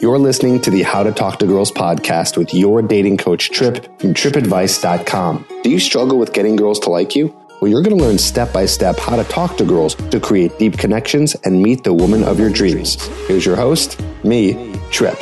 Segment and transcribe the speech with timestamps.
[0.00, 3.84] You're listening to the How to Talk to Girls podcast with your dating coach, Tripp
[4.00, 5.46] from trippadvice.com.
[5.62, 7.32] Do you struggle with getting girls to like you?
[7.60, 10.58] Well, you're going to learn step by step how to talk to girls to create
[10.58, 13.06] deep connections and meet the woman of your dreams.
[13.28, 15.16] Here's your host, me, Tripp.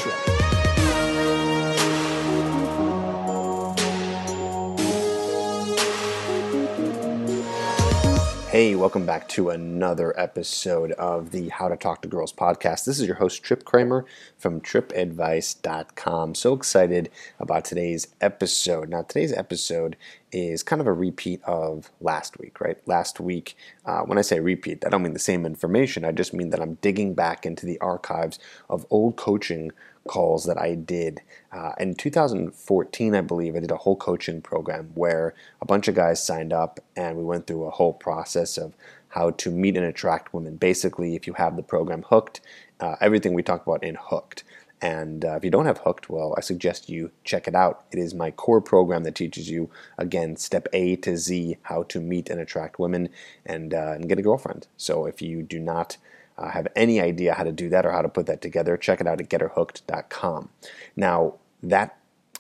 [8.63, 12.85] Hey, welcome back to another episode of the How to Talk to Girls podcast.
[12.85, 14.07] This is your host, Tripp Kramer
[14.39, 16.37] from trippadvice.com.
[16.37, 18.89] So excited about today's episode.
[18.89, 19.97] Now, today's episode
[20.31, 22.79] is kind of a repeat of last week, right?
[22.87, 26.05] Last week, uh, when I say repeat, I don't mean the same information.
[26.05, 28.39] I just mean that I'm digging back into the archives
[28.71, 29.73] of old coaching
[30.07, 31.21] calls that I did.
[31.53, 35.95] Uh, in 2014, I believe, I did a whole coaching program where a bunch of
[35.95, 38.75] guys signed up and we went through a whole process of
[39.09, 40.57] how to meet and attract women.
[40.57, 42.41] Basically, if you have the program hooked,
[42.81, 44.45] uh, everything we talked about in hooked.
[44.83, 47.85] And uh, if you don't have Hooked, well, I suggest you check it out.
[47.93, 52.01] It is my core program that teaches you, again, step A to Z, how to
[52.01, 53.09] meet and attract women
[53.47, 54.67] and, uh, and get a girlfriend.
[54.77, 55.99] So if you do not
[56.39, 59.01] uh, have any idea how to do that or how to put that together, check
[59.01, 60.49] it out at getherhooked.com.
[60.97, 61.97] Now, that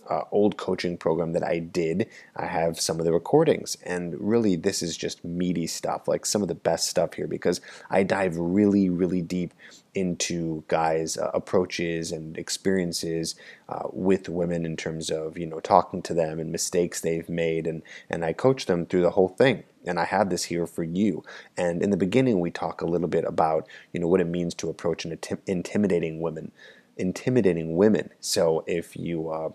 [0.08, 3.76] uh, old coaching program that I did, I have some of the recordings.
[3.84, 7.60] And really, this is just meaty stuff, like some of the best stuff here, because
[7.90, 9.54] I dive really, really deep
[9.94, 13.34] into guys' uh, approaches and experiences
[13.68, 17.66] uh, with women in terms of you know talking to them and mistakes they've made,
[17.66, 19.64] and and I coach them through the whole thing.
[19.84, 21.24] And I have this here for you.
[21.56, 24.54] And in the beginning, we talk a little bit about you know what it means
[24.56, 26.52] to approach an intim- intimidating woman
[26.96, 28.10] intimidating women.
[28.20, 29.50] So if you uh,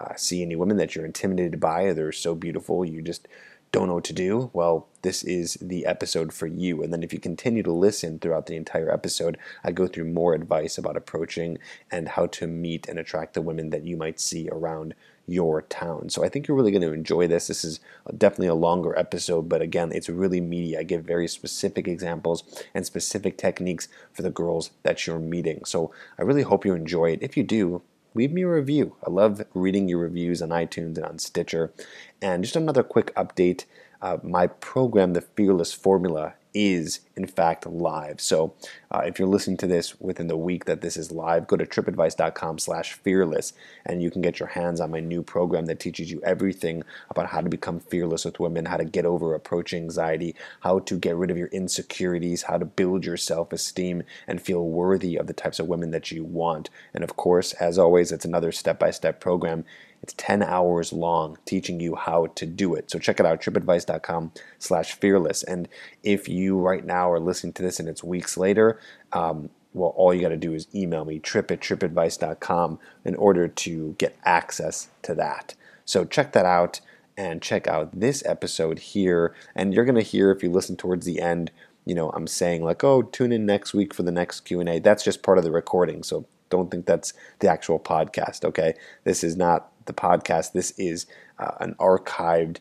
[0.00, 3.28] uh, see any women that you're intimidated by, they're so beautiful, you just
[3.72, 6.82] don't know what to do, well, this is the episode for you.
[6.82, 10.34] And then if you continue to listen throughout the entire episode, I go through more
[10.34, 11.58] advice about approaching
[11.90, 14.94] and how to meet and attract the women that you might see around
[15.26, 16.10] your town.
[16.10, 17.46] So I think you're really going to enjoy this.
[17.46, 17.78] This is
[18.18, 20.76] definitely a longer episode, but again, it's really meaty.
[20.76, 22.42] I give very specific examples
[22.74, 25.64] and specific techniques for the girls that you're meeting.
[25.64, 27.22] So I really hope you enjoy it.
[27.22, 27.82] If you do,
[28.14, 28.96] leave me a review.
[29.06, 31.72] I love reading your reviews on iTunes and on Stitcher.
[32.20, 33.64] And just another quick update
[34.02, 38.20] uh, my program, The Fearless Formula, is in fact live.
[38.20, 38.54] So
[38.90, 41.66] uh, if you're listening to this within the week that this is live, go to
[41.66, 43.52] trippadvice.com slash fearless
[43.84, 47.26] and you can get your hands on my new program that teaches you everything about
[47.26, 51.16] how to become fearless with women, how to get over approach anxiety, how to get
[51.16, 55.58] rid of your insecurities, how to build your self-esteem and feel worthy of the types
[55.58, 56.70] of women that you want.
[56.94, 59.64] And of course, as always, it's another step-by-step program
[60.02, 62.90] it's 10 hours long teaching you how to do it.
[62.90, 65.42] So check it out, trippadvice.com slash fearless.
[65.42, 65.68] And
[66.02, 68.80] if you right now are listening to this and it's weeks later,
[69.12, 73.46] um, well, all you got to do is email me, tripp at trippadvice.com, in order
[73.46, 75.54] to get access to that.
[75.84, 76.80] So check that out
[77.16, 79.34] and check out this episode here.
[79.54, 81.50] And you're going to hear, if you listen towards the end,
[81.84, 84.78] you know, I'm saying like, oh, tune in next week for the next Q&A.
[84.78, 86.02] That's just part of the recording.
[86.02, 88.74] So don't think that's the actual podcast, okay?
[89.04, 90.52] This is not the podcast.
[90.52, 91.06] This is
[91.38, 92.58] uh, an archived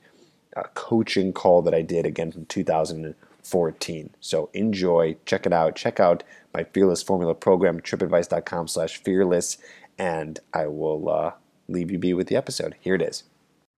[0.57, 4.09] uh, coaching call that I did again from 2014.
[4.19, 5.75] So enjoy, check it out.
[5.75, 6.23] Check out
[6.53, 9.57] my Fearless Formula program, trippadvice.com slash fearless,
[9.97, 11.31] and I will uh,
[11.67, 12.75] leave you be with the episode.
[12.79, 13.23] Here it is.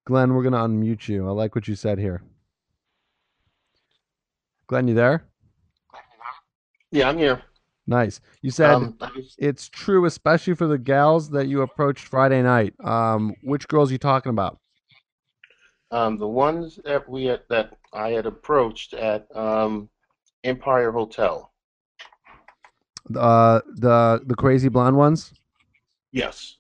[0.06, 1.28] Glenn, we're going to unmute you.
[1.28, 2.24] I like what you said here.
[4.68, 5.26] Glenn, you there?
[6.92, 7.42] Yeah, I'm here.
[7.92, 8.22] Nice.
[8.42, 8.98] You said um,
[9.38, 12.74] it's true, especially for the gals that you approached Friday night.
[12.82, 14.60] Um, which girls are you talking about?
[15.92, 19.90] Um, the ones that we had, that I had approached at um,
[20.46, 21.52] Empire Hotel.
[23.14, 25.34] Uh, the the crazy blonde ones.
[26.14, 26.56] Yes.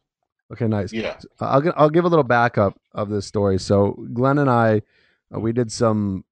[0.52, 0.92] Okay, nice.
[0.92, 1.16] Yeah.
[1.40, 3.58] I'll I'll give a little backup of this story.
[3.58, 4.82] So Glenn and I,
[5.34, 6.26] uh, we did some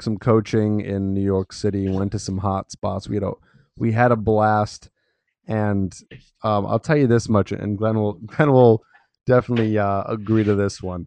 [0.00, 1.88] some coaching in New York City.
[1.88, 3.08] Went to some hot spots.
[3.08, 3.32] We had a
[3.76, 4.90] we had a blast,
[5.46, 5.94] and
[6.42, 8.82] um, I'll tell you this much, and Glenn will Glenn will
[9.26, 11.06] definitely uh, agree to this one.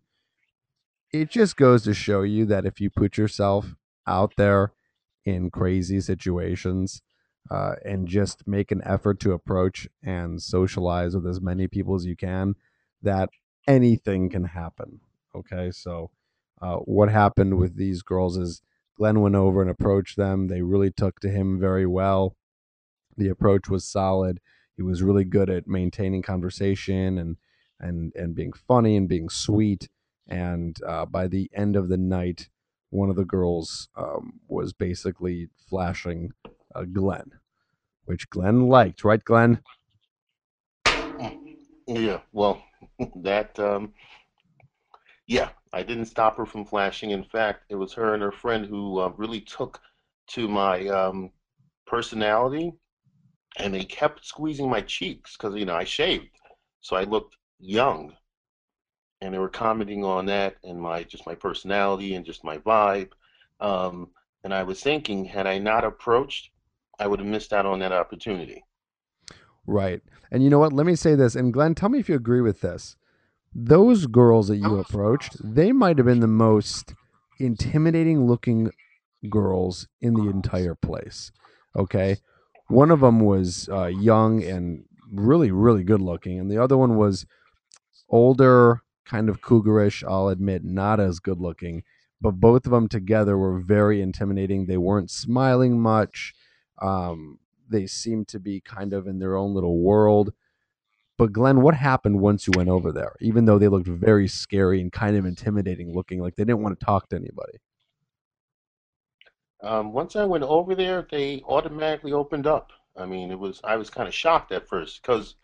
[1.14, 3.76] It just goes to show you that if you put yourself
[4.06, 4.74] out there
[5.26, 7.02] in crazy situations
[7.50, 12.06] uh, and just make an effort to approach and socialize with as many people as
[12.06, 12.56] you can,
[13.02, 13.30] that
[13.68, 15.00] anything can happen.
[15.36, 16.12] Okay, so
[16.62, 18.62] uh, what happened with these girls is
[18.98, 20.48] Glenn went over and approached them.
[20.48, 22.36] They really took to him very well.
[23.18, 24.40] The approach was solid.
[24.76, 27.38] He was really good at maintaining conversation and
[27.80, 29.90] and and being funny and being sweet.
[30.28, 32.50] And uh, by the end of the night,
[32.90, 36.32] one of the girls um, was basically flashing
[36.76, 37.32] uh, Glenn,
[38.06, 39.62] which Glenn liked, right, Glenn?
[41.88, 42.62] Yeah, well,
[43.16, 43.94] that um,
[45.28, 47.12] yeah, I didn't stop her from flashing.
[47.12, 49.80] In fact, it was her and her friend who uh, really took
[50.28, 51.32] to my um,
[51.86, 52.74] personality,
[53.58, 56.30] and they kept squeezing my cheeks because you know I shaved,
[56.80, 58.14] so I looked young,
[59.22, 63.10] and they were commenting on that and my just my personality and just my vibe.
[63.60, 64.10] Um,
[64.44, 66.52] and I was thinking, had I not approached,
[67.00, 68.64] I would have missed out on that opportunity.
[69.66, 70.02] Right.
[70.32, 70.74] And you know what?
[70.74, 71.36] Let me say this.
[71.36, 72.96] And Glenn, tell me if you agree with this.
[73.54, 76.94] Those girls that you approached, they might have been the most
[77.40, 78.72] intimidating looking
[79.30, 81.32] girls in the entire place.
[81.76, 82.18] Okay.
[82.68, 86.40] One of them was uh, young and really, really good looking.
[86.40, 87.26] And the other one was
[88.10, 91.84] older, kind of cougarish, I'll admit, not as good looking.
[92.20, 94.66] But both of them together were very intimidating.
[94.66, 96.34] They weren't smiling much.
[96.82, 100.34] Um, they seemed to be kind of in their own little world.
[101.18, 103.16] But Glenn, what happened once you went over there?
[103.22, 106.80] Even though they looked very scary and kind of intimidating looking, like they didn't want
[106.80, 107.60] to talk to anybody.
[109.62, 112.72] Um, once I went over there, they automatically opened up.
[112.96, 115.36] I mean, it was I was kind of shocked at first because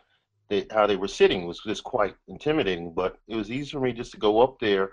[0.48, 2.92] they, how they were sitting was just quite intimidating.
[2.92, 4.92] But it was easy for me just to go up there,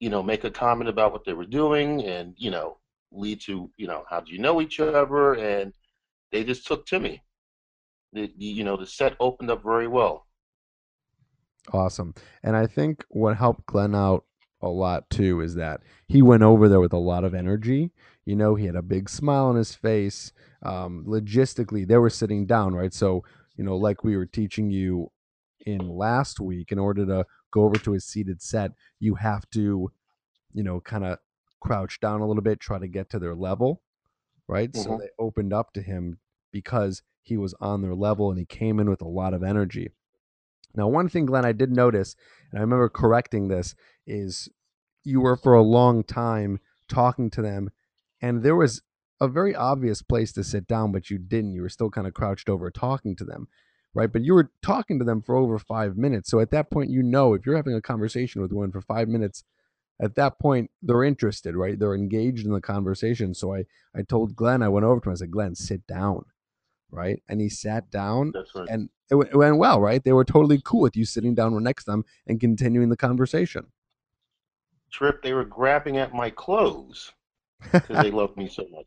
[0.00, 2.78] you know, make a comment about what they were doing, and you know,
[3.10, 5.72] lead to you know, how do you know each other, and
[6.32, 7.22] they just took to me.
[8.12, 10.26] The, you know the set opened up very well.
[11.72, 12.14] Awesome.
[12.42, 14.24] And I think what helped Glenn out
[14.60, 17.90] a lot too is that he went over there with a lot of energy.
[18.28, 20.32] You know, he had a big smile on his face.
[20.62, 22.92] Um, logistically, they were sitting down, right?
[22.92, 23.24] So,
[23.56, 25.10] you know, like we were teaching you
[25.64, 29.90] in last week, in order to go over to a seated set, you have to,
[30.52, 31.18] you know, kind of
[31.62, 33.80] crouch down a little bit, try to get to their level,
[34.46, 34.76] right?
[34.76, 36.18] So hmm they opened up to him
[36.52, 39.88] because he was on their level and he came in with a lot of energy.
[40.74, 42.14] Now, one thing, Glenn, I did notice,
[42.50, 43.74] and I remember correcting this,
[44.06, 44.50] is
[45.04, 47.70] you were for a long time talking to them,
[48.20, 48.82] and there was
[49.20, 51.54] a very obvious place to sit down, but you didn't.
[51.54, 53.48] You were still kind of crouched over talking to them,
[53.94, 54.12] right?
[54.12, 56.30] But you were talking to them for over five minutes.
[56.30, 59.08] So at that point, you know, if you're having a conversation with one for five
[59.08, 59.44] minutes,
[60.00, 61.76] at that point, they're interested, right?
[61.76, 63.34] They're engaged in the conversation.
[63.34, 63.64] So I,
[63.96, 66.24] I told Glenn, I went over to him, I said, Glenn, sit down
[66.90, 67.22] right?
[67.28, 68.68] And he sat down right.
[68.68, 70.02] and it, w- it went well, right?
[70.02, 73.66] They were totally cool with you sitting down next to them and continuing the conversation.
[74.90, 77.12] Tripp, they were grabbing at my clothes
[77.72, 78.86] because they loved me so much.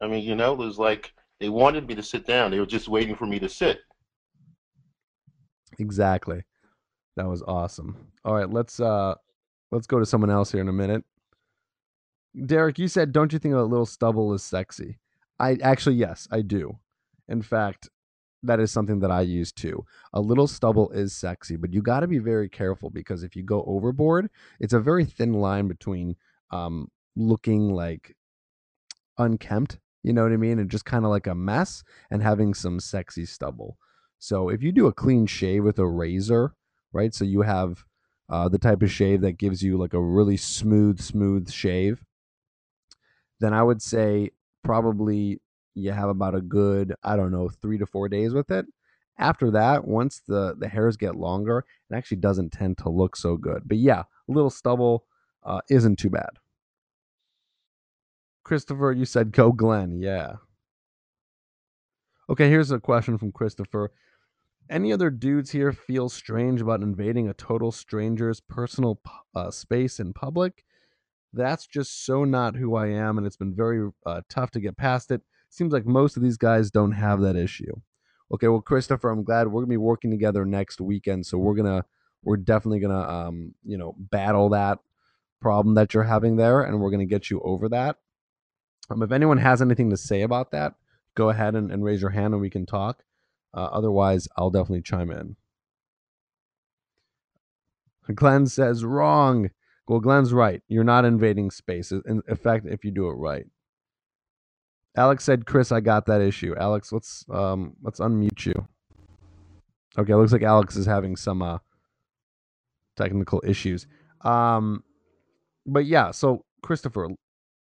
[0.00, 2.50] I mean, you know, it was like they wanted me to sit down.
[2.50, 3.80] They were just waiting for me to sit.
[5.78, 6.42] exactly.
[7.16, 8.08] That was awesome.
[8.24, 9.14] All right, let's uh
[9.70, 11.04] let's go to someone else here in a minute.
[12.44, 14.98] Derek, you said don't you think a little stubble is sexy?
[15.38, 16.78] I actually yes, I do.
[17.28, 17.88] In fact,
[18.42, 19.84] that is something that I use too.
[20.12, 23.42] A little stubble is sexy, but you got to be very careful because if you
[23.42, 24.30] go overboard,
[24.60, 26.16] it's a very thin line between
[26.50, 28.14] um, looking like
[29.18, 32.54] unkempt, you know what I mean, and just kind of like a mess, and having
[32.54, 33.78] some sexy stubble.
[34.18, 36.54] So if you do a clean shave with a razor,
[36.92, 37.14] right?
[37.14, 37.84] So you have
[38.28, 42.04] uh, the type of shave that gives you like a really smooth, smooth shave,
[43.40, 44.30] then I would say
[44.64, 45.40] probably
[45.74, 48.66] you have about a good, I don't know, three to four days with it.
[49.18, 53.36] After that, once the the hairs get longer, it actually doesn't tend to look so
[53.36, 53.62] good.
[53.66, 55.04] But yeah, a little stubble
[55.42, 56.30] uh, isn't too bad.
[58.46, 59.98] Christopher, you said go Glenn.
[60.00, 60.34] Yeah.
[62.30, 63.90] Okay, here's a question from Christopher.
[64.70, 69.00] Any other dudes here feel strange about invading a total stranger's personal
[69.34, 70.64] uh, space in public?
[71.32, 74.76] That's just so not who I am, and it's been very uh, tough to get
[74.76, 75.22] past it.
[75.50, 77.74] Seems like most of these guys don't have that issue.
[78.32, 81.84] Okay, well, Christopher, I'm glad we're gonna be working together next weekend, so we're gonna
[82.22, 84.78] we're definitely gonna um you know battle that
[85.40, 87.96] problem that you're having there, and we're gonna get you over that.
[88.90, 90.74] Um, if anyone has anything to say about that,
[91.14, 93.02] go ahead and, and raise your hand, and we can talk.
[93.54, 95.36] Uh, otherwise, I'll definitely chime in.
[98.14, 99.50] Glenn says wrong.
[99.88, 100.62] Well, Glenn's right.
[100.68, 101.90] You're not invading space.
[101.92, 103.46] In effect, if you do it right.
[104.96, 108.68] Alex said, "Chris, I got that issue." Alex, let's um let's unmute you.
[109.98, 111.58] Okay, looks like Alex is having some uh
[112.96, 113.86] technical issues.
[114.22, 114.82] Um
[115.66, 117.08] but yeah, so Christopher,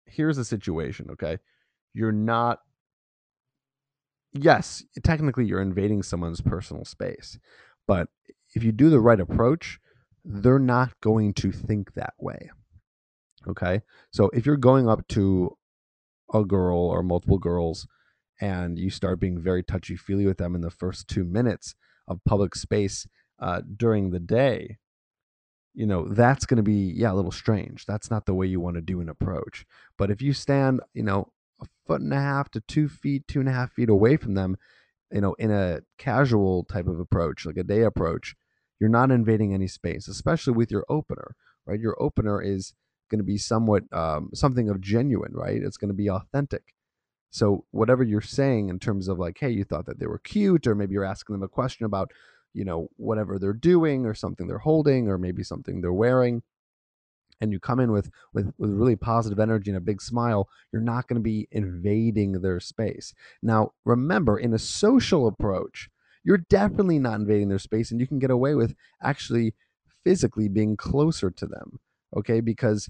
[0.06, 1.38] here's the situation, okay?
[1.94, 2.60] You're not
[4.36, 7.40] yes, technically you're invading someone's personal space.
[7.88, 8.10] But
[8.54, 9.80] if you do the right approach,
[10.24, 12.50] they're not going to think that way.
[13.48, 13.82] Okay?
[14.12, 15.58] So if you're going up to
[16.34, 17.88] a girl or multiple girls
[18.42, 21.76] and you start being very touchy feely with them in the first two minutes
[22.08, 23.08] of public space,
[23.40, 24.78] uh, during the day,
[25.76, 27.86] you know, that's going to be, yeah, a little strange.
[27.86, 29.66] That's not the way you want to do an approach.
[29.98, 33.40] But if you stand, you know, a foot and a half to two feet, two
[33.40, 34.58] and a half feet away from them,
[35.12, 38.36] you know, in a casual type of approach, like a day approach,
[38.80, 41.80] you're not invading any space, especially with your opener, right?
[41.80, 42.74] Your opener is
[43.10, 45.62] going to be somewhat um, something of genuine, right?
[45.62, 46.74] It's going to be authentic.
[47.30, 50.68] So whatever you're saying in terms of like, hey, you thought that they were cute,
[50.68, 52.12] or maybe you're asking them a question about,
[52.56, 56.42] you know, whatever they're doing or something they're holding, or maybe something they're wearing,
[57.42, 60.82] and you come in with with with really positive energy and a big smile, you're
[60.82, 63.14] not going to be invading their space.
[63.44, 65.90] Now, remember, in a social approach,
[66.24, 69.54] you're definitely not invading their space, and you can get away with actually
[70.04, 71.80] physically being closer to them.
[72.16, 72.90] Okay, because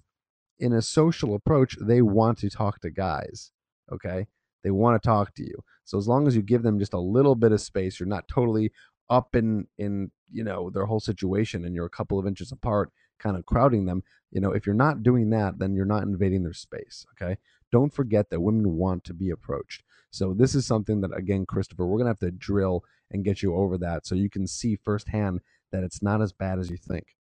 [0.60, 3.51] in a social approach, they want to talk to guys.
[3.91, 4.27] Okay,
[4.63, 5.63] they want to talk to you.
[5.84, 8.27] So as long as you give them just a little bit of space, you're not
[8.27, 8.72] totally
[9.09, 12.91] up in in you know their whole situation, and you're a couple of inches apart,
[13.19, 14.03] kind of crowding them.
[14.31, 17.05] You know, if you're not doing that, then you're not invading their space.
[17.13, 17.38] Okay,
[17.71, 19.83] don't forget that women want to be approached.
[20.12, 23.55] So this is something that again, Christopher, we're gonna have to drill and get you
[23.55, 27.15] over that so you can see firsthand that it's not as bad as you think.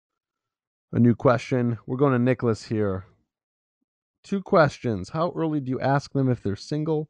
[0.94, 1.78] A new question.
[1.88, 3.06] We're going to Nicholas here.
[4.24, 5.10] Two questions.
[5.10, 7.10] How early do you ask them if they're single?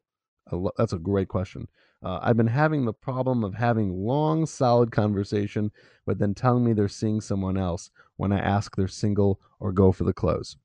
[0.76, 1.66] That's a great question.
[2.02, 5.70] Uh, I've been having the problem of having long, solid conversation,
[6.04, 9.92] but then telling me they're seeing someone else when I ask they're single or go
[9.92, 10.56] for the close.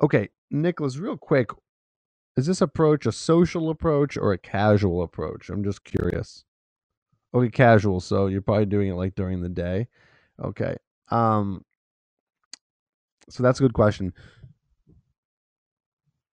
[0.00, 1.50] Okay, Nicholas, real quick,
[2.36, 5.50] is this approach a social approach or a casual approach?
[5.50, 6.44] I'm just curious.
[7.34, 8.00] Okay, casual.
[8.00, 9.88] So you're probably doing it like during the day.
[10.42, 10.76] Okay.
[11.10, 11.64] Um.
[13.28, 14.12] So that's a good question.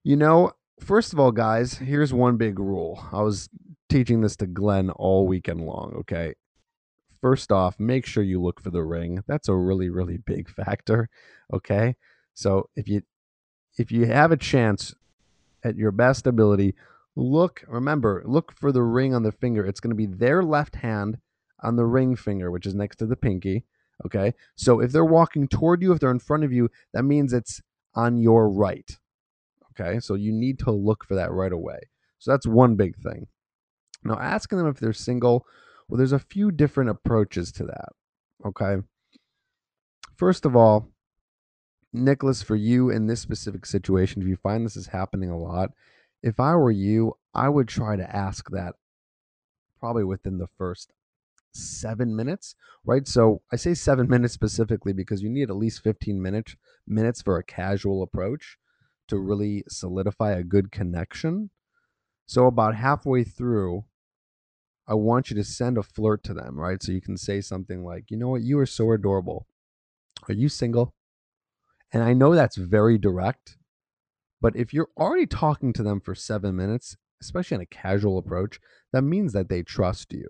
[0.04, 3.06] You know, first of all, guys, here's one big rule.
[3.12, 3.50] I was
[3.90, 5.94] teaching this to Glenn all weekend long.
[6.00, 6.34] Okay.
[7.22, 9.24] First off, make sure you look for the ring.
[9.28, 11.10] That's a really, really big factor.
[11.54, 11.96] Okay.
[12.34, 13.02] So if you
[13.78, 14.94] if you have a chance
[15.64, 16.76] at your best ability,
[17.16, 19.66] look, remember, look for the ring on the finger.
[19.66, 21.18] It's going to be their left hand
[21.62, 23.66] on the ring finger, which is next to the pinky.
[24.06, 24.34] Okay.
[24.56, 27.62] So if they're walking toward you, if they're in front of you, that means it's
[27.96, 28.98] on your right.
[29.80, 30.00] Okay.
[30.00, 31.80] So you need to look for that right away.
[32.20, 33.28] So that's one big thing.
[34.04, 35.46] Now, asking them if they're single,
[35.88, 37.90] well, there's a few different approaches to that.
[38.46, 38.78] Okay.
[40.16, 40.90] First of all,
[41.94, 45.72] Nicholas, for you in this specific situation, if you find this is happening a lot,
[46.22, 48.76] if I were you, I would try to ask that
[49.80, 50.92] probably within the first
[51.54, 52.56] seven minutes,
[52.86, 53.08] right?
[53.08, 56.56] So I say seven minutes specifically because you need at least 15 minutes
[56.88, 58.58] minutes for a casual approach
[59.08, 61.50] to really solidify a good connection.
[62.26, 63.86] So about halfway through,
[64.88, 66.82] I want you to send a flirt to them, right?
[66.82, 69.48] So you can say something like, you know what, you are so adorable.
[70.28, 70.94] Are you single?
[71.92, 73.58] And I know that's very direct,
[74.42, 78.60] but if you're already talking to them for seven minutes, especially in a casual approach,
[78.94, 80.28] that means that they trust you.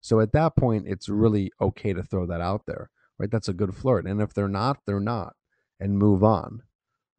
[0.00, 3.30] So at that point, it's really okay to throw that out there, right?
[3.30, 4.06] That's a good flirt.
[4.06, 5.34] And if they're not, they're not,
[5.80, 6.62] and move on,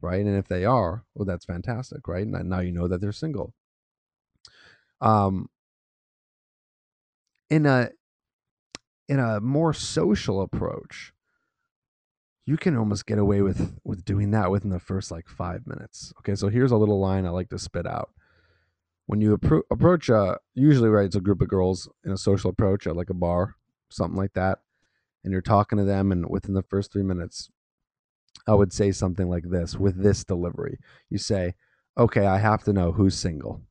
[0.01, 0.25] right?
[0.25, 2.25] And if they are, well, that's fantastic, right?
[2.25, 3.53] And now you know that they're single.
[5.01, 5.49] Um,
[7.49, 7.89] in a
[9.07, 11.13] in a more social approach,
[12.45, 16.13] you can almost get away with with doing that within the first like five minutes.
[16.19, 18.11] Okay, so here's a little line I like to spit out.
[19.05, 22.49] When you appro- approach, a, usually right, it's a group of girls in a social
[22.49, 23.55] approach at like a bar,
[23.89, 24.59] something like that,
[25.23, 27.49] and you're talking to them, and within the first three minutes,
[28.47, 30.79] I would say something like this with this delivery.
[31.09, 31.55] You say,
[31.97, 33.61] "Okay, I have to know who's single,"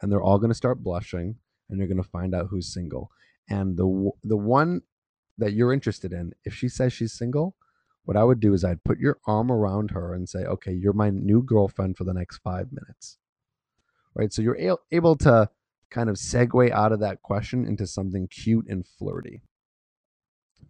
[0.00, 1.36] and they're all going to start blushing,
[1.68, 3.10] and you're going to find out who's single.
[3.48, 4.82] And the the one
[5.38, 7.54] that you're interested in, if she says she's single,
[8.04, 10.92] what I would do is I'd put your arm around her and say, okay, you're
[10.92, 13.18] my new girlfriend for the next five minutes.
[14.14, 14.32] Right.
[14.32, 15.50] So you're able to
[15.90, 19.42] kind of segue out of that question into something cute and flirty.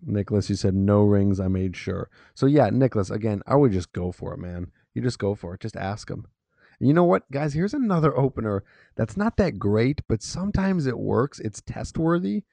[0.04, 1.40] Nicholas, you said no rings.
[1.40, 2.10] I made sure.
[2.34, 4.70] So yeah, Nicholas, again, I would just go for it, man.
[4.94, 5.60] You just go for it.
[5.60, 6.26] Just ask him.
[6.78, 7.54] And you know what, guys?
[7.54, 8.64] Here's another opener
[8.96, 11.38] that's not that great, but sometimes it works.
[11.40, 12.44] It's test worthy.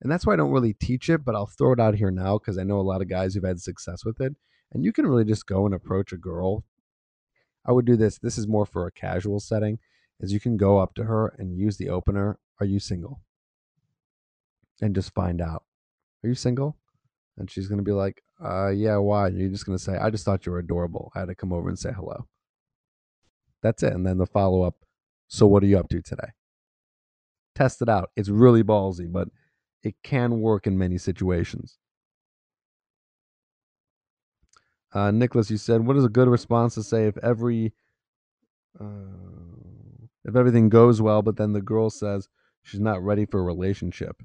[0.00, 2.38] And that's why I don't really teach it, but I'll throw it out here now
[2.38, 4.34] because I know a lot of guys who've had success with it.
[4.72, 6.64] And you can really just go and approach a girl.
[7.64, 8.18] I would do this.
[8.18, 9.78] This is more for a casual setting.
[10.18, 12.38] Is you can go up to her and use the opener.
[12.58, 13.20] Are you single?
[14.80, 15.64] And just find out.
[16.24, 16.76] Are you single?
[17.38, 19.28] And she's gonna be like, uh, yeah, why?
[19.28, 21.10] And you're just gonna say, I just thought you were adorable.
[21.14, 22.26] I had to come over and say hello.
[23.62, 23.92] That's it.
[23.92, 24.76] And then the follow up.
[25.28, 26.30] So what are you up to today?
[27.54, 28.10] Test it out.
[28.16, 29.28] It's really ballsy, but
[29.82, 31.78] it can work in many situations.
[34.92, 37.72] Uh, Nicholas, you said, what is a good response to say if every
[38.78, 38.84] uh,
[40.24, 42.28] if everything goes well, but then the girl says
[42.62, 44.22] she's not ready for a relationship?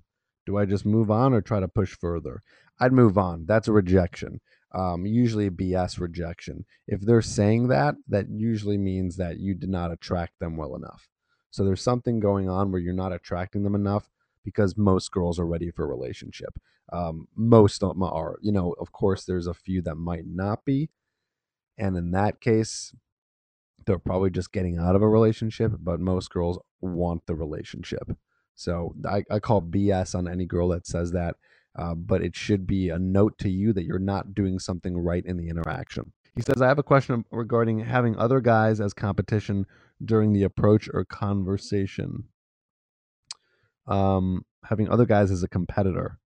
[0.48, 2.42] Do I just move on or try to push further?
[2.80, 3.46] I'd move on.
[3.46, 4.39] That's a rejection.
[4.74, 6.66] Um, usually a BS rejection.
[6.88, 11.10] If they're saying that, that usually means that you did not attract them well enough.
[11.51, 14.10] So there's something going on where you're not attracting them enough
[14.46, 16.58] because most girls are ready for a relationship.
[16.94, 18.38] Um, most of them are.
[18.42, 20.89] You know, of course, there's a few that might not be.
[21.77, 22.94] And in that case,
[23.86, 28.16] they're probably just getting out of a relationship, but most girls want the relationship.
[28.58, 31.36] So I, I call BS on any girl that says that,
[31.78, 35.24] uh, but it should be a note to you that you're not doing something right
[35.24, 36.12] in the interaction.
[36.36, 39.68] He says, I have a question regarding having other guys as competition
[40.04, 42.26] during the approach or conversation.
[43.86, 46.18] Um, having other guys as a competitor.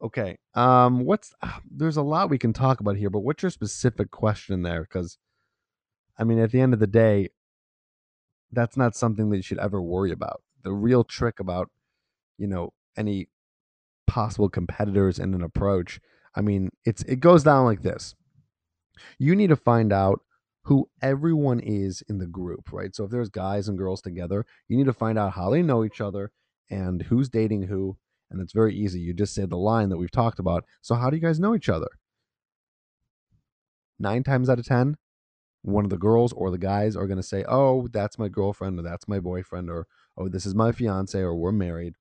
[0.00, 0.38] Okay.
[0.54, 1.34] Um, what's
[1.68, 4.82] there's a lot we can talk about here, but what's your specific question there?
[4.82, 5.18] Because,
[6.16, 7.30] I mean, at the end of the day,
[8.52, 10.42] that's not something that you should ever worry about.
[10.66, 11.70] The real trick about,
[12.38, 13.28] you know, any
[14.08, 16.00] possible competitors in an approach,
[16.34, 18.16] I mean, it's it goes down like this.
[19.16, 20.22] You need to find out
[20.64, 22.96] who everyone is in the group, right?
[22.96, 25.84] So if there's guys and girls together, you need to find out how they know
[25.84, 26.32] each other
[26.68, 27.96] and who's dating who
[28.30, 29.00] and it's very easy.
[29.00, 30.64] You just say the line that we've talked about.
[30.82, 31.88] So, how do you guys know each other?
[33.98, 34.96] Nine times out of 10,
[35.62, 38.78] one of the girls or the guys are going to say, Oh, that's my girlfriend,
[38.78, 41.94] or that's my boyfriend, or Oh, this is my fiance, or we're married,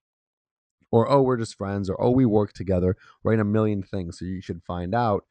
[0.91, 3.39] or Oh, we're just friends, or Oh, we work together, right?
[3.39, 4.19] A million things.
[4.19, 5.25] So, you should find out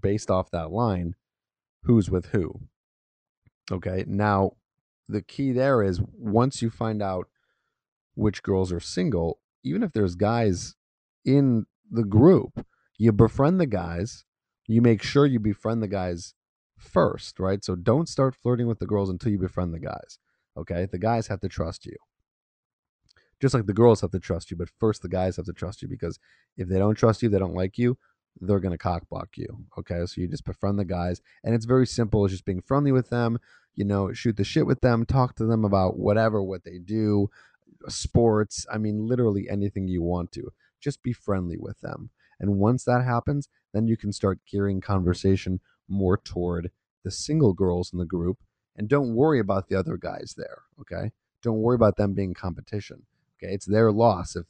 [0.00, 1.14] based off that line
[1.84, 2.60] who's with who.
[3.70, 4.04] Okay.
[4.06, 4.52] Now,
[5.08, 7.28] the key there is once you find out
[8.14, 10.74] which girls are single, even if there's guys
[11.24, 12.66] in the group,
[12.98, 14.24] you befriend the guys.
[14.66, 16.34] You make sure you befriend the guys
[16.76, 17.64] first, right?
[17.64, 20.18] So don't start flirting with the girls until you befriend the guys.
[20.56, 20.86] Okay?
[20.90, 21.96] The guys have to trust you.
[23.40, 25.82] Just like the girls have to trust you, but first the guys have to trust
[25.82, 26.18] you because
[26.56, 27.98] if they don't trust you, they don't like you,
[28.40, 29.64] they're going to cockblock you.
[29.78, 30.04] Okay?
[30.06, 31.20] So you just befriend the guys.
[31.44, 32.24] And it's very simple.
[32.24, 33.38] It's just being friendly with them,
[33.74, 37.28] you know, shoot the shit with them, talk to them about whatever, what they do,
[37.88, 38.66] sports.
[38.72, 40.52] I mean, literally anything you want to.
[40.80, 42.10] Just be friendly with them.
[42.38, 46.70] And once that happens, then you can start gearing conversation more toward
[47.04, 48.38] the single girls in the group.
[48.76, 50.62] And don't worry about the other guys there.
[50.80, 51.12] Okay.
[51.42, 53.04] Don't worry about them being competition.
[53.42, 53.52] Okay.
[53.52, 54.46] It's their loss if,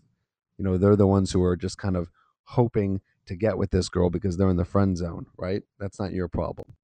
[0.58, 2.10] you know, they're the ones who are just kind of
[2.44, 5.62] hoping to get with this girl because they're in the friend zone, right?
[5.78, 6.74] That's not your problem.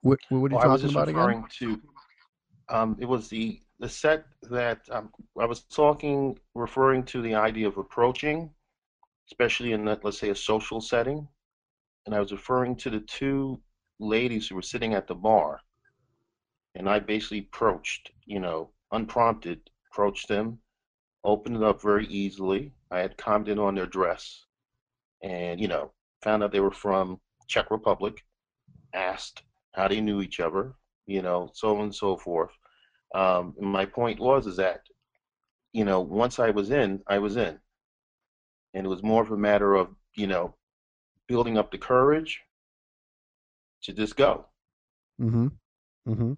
[0.00, 1.44] What, what are you well, talking about again?
[1.58, 1.80] To,
[2.70, 7.66] um, it was the the set that um, I was talking, referring to the idea
[7.66, 8.50] of approaching,
[9.30, 11.26] especially in, that, let's say, a social setting.
[12.04, 13.58] And I was referring to the two
[13.98, 15.60] ladies who were sitting at the bar.
[16.74, 20.58] And I basically approached, you know, unprompted, approached them,
[21.24, 22.72] opened it up very easily.
[22.90, 24.46] I had commented on their dress
[25.22, 28.24] and, you know, found out they were from Czech Republic,
[28.94, 29.42] asked
[29.74, 30.74] how they knew each other,
[31.06, 32.50] you know, so on and so forth
[33.14, 34.82] um, my point was is that,
[35.72, 37.58] you know, once I was in, I was in,
[38.74, 40.54] and it was more of a matter of you know,
[41.28, 42.40] building up the courage
[43.84, 44.46] to just go.
[45.20, 45.48] Mm-hmm.
[46.08, 46.32] Mm-hmm.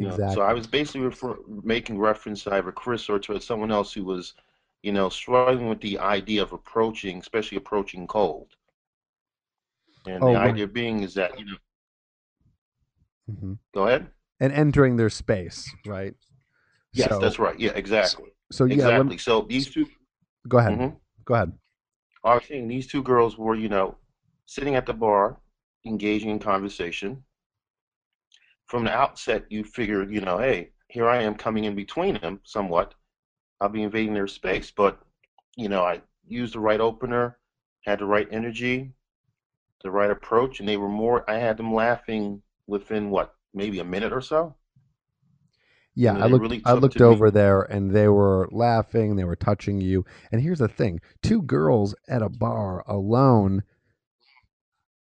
[0.00, 0.34] Know, exactly.
[0.34, 4.04] So I was basically refer- making reference to either Chris or to someone else who
[4.04, 4.34] was,
[4.82, 8.48] you know, struggling with the idea of approaching, especially approaching cold.
[10.06, 10.50] And oh, the right.
[10.50, 11.56] idea being is that you know.
[13.30, 13.52] Mm-hmm.
[13.74, 14.08] Go ahead
[14.40, 16.14] and entering their space, right?
[16.92, 17.58] Yes, so, that's right.
[17.60, 18.30] Yeah, exactly.
[18.50, 19.10] So, yeah, exactly.
[19.10, 19.86] Me, so these two.
[20.48, 20.72] Go ahead.
[20.72, 20.96] Mm-hmm.
[21.24, 21.52] Go ahead.
[22.24, 23.96] I was saying these two girls were, you know,
[24.46, 25.38] sitting at the bar,
[25.86, 27.22] engaging in conversation.
[28.70, 32.38] From the outset, you figured, you know, hey, here I am coming in between them
[32.44, 32.94] somewhat.
[33.60, 35.00] I'll be invading their space, but
[35.56, 37.36] you know, I used the right opener,
[37.84, 38.92] had the right energy,
[39.82, 41.28] the right approach, and they were more.
[41.28, 44.54] I had them laughing within what maybe a minute or so.
[45.96, 46.42] Yeah, I looked.
[46.42, 47.30] Really I looked over me.
[47.32, 49.16] there, and they were laughing.
[49.16, 50.04] They were touching you.
[50.30, 53.64] And here's the thing: two girls at a bar alone.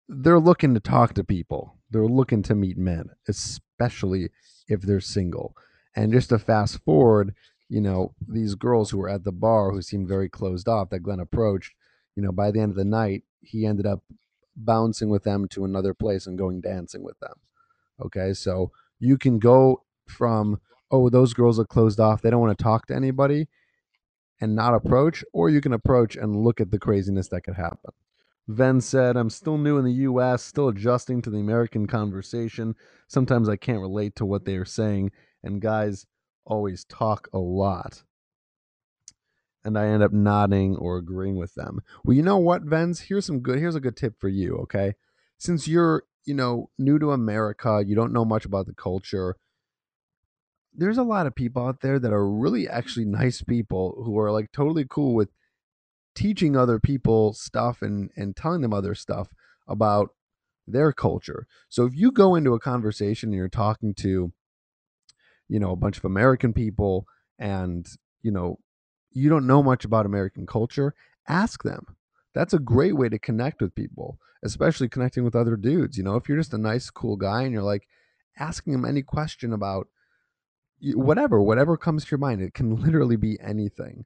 [0.08, 1.79] They're looking to talk to people.
[1.90, 4.30] They're looking to meet men, especially
[4.68, 5.56] if they're single.
[5.96, 7.34] And just to fast forward,
[7.68, 11.00] you know, these girls who were at the bar who seemed very closed off that
[11.02, 11.74] Glenn approached,
[12.16, 14.04] you know, by the end of the night, he ended up
[14.56, 17.36] bouncing with them to another place and going dancing with them.
[18.02, 20.60] Okay, so you can go from
[20.92, 23.48] oh those girls are closed off, they don't want to talk to anybody,
[24.42, 27.92] and not approach, or you can approach and look at the craziness that could happen.
[28.50, 32.74] Ven said, I'm still new in the US, still adjusting to the American conversation.
[33.08, 35.12] Sometimes I can't relate to what they are saying,
[35.44, 36.08] and guys
[36.46, 38.02] always talk a lot.
[39.64, 41.82] And I end up nodding or agreeing with them.
[42.04, 43.02] Well, you know what, Vens?
[43.02, 44.96] Here's some good here's a good tip for you, okay?
[45.38, 49.36] Since you're, you know, new to America, you don't know much about the culture,
[50.74, 54.32] there's a lot of people out there that are really actually nice people who are
[54.32, 55.30] like totally cool with
[56.20, 59.30] teaching other people stuff and and telling them other stuff
[59.70, 60.10] about
[60.68, 61.48] their culture.
[61.70, 64.34] So if you go into a conversation and you're talking to
[65.48, 67.08] you know a bunch of American people
[67.40, 67.88] and
[68.22, 68.60] you know
[69.12, 70.94] you don't know much about American culture,
[71.28, 71.86] ask them.
[72.34, 75.98] That's a great way to connect with people, especially connecting with other dudes.
[75.98, 77.88] You know, if you're just a nice, cool guy and you're like
[78.38, 79.88] asking them any question about
[80.82, 84.06] whatever, whatever comes to your mind, it can literally be anything,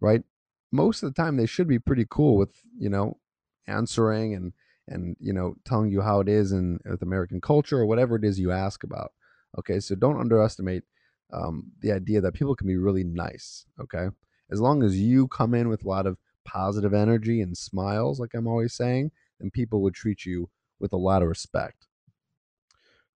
[0.00, 0.22] right?
[0.70, 3.18] Most of the time, they should be pretty cool with you know
[3.66, 4.52] answering and
[4.86, 8.24] and you know telling you how it is in with American culture or whatever it
[8.24, 9.12] is you ask about.
[9.58, 10.84] Okay, so don't underestimate
[11.32, 13.64] um, the idea that people can be really nice.
[13.80, 14.08] Okay,
[14.50, 18.34] as long as you come in with a lot of positive energy and smiles, like
[18.34, 20.50] I'm always saying, then people would treat you
[20.80, 21.86] with a lot of respect.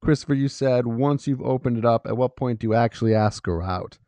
[0.03, 3.47] Christopher, you said once you've opened it up, at what point do you actually ask
[3.47, 3.99] her out?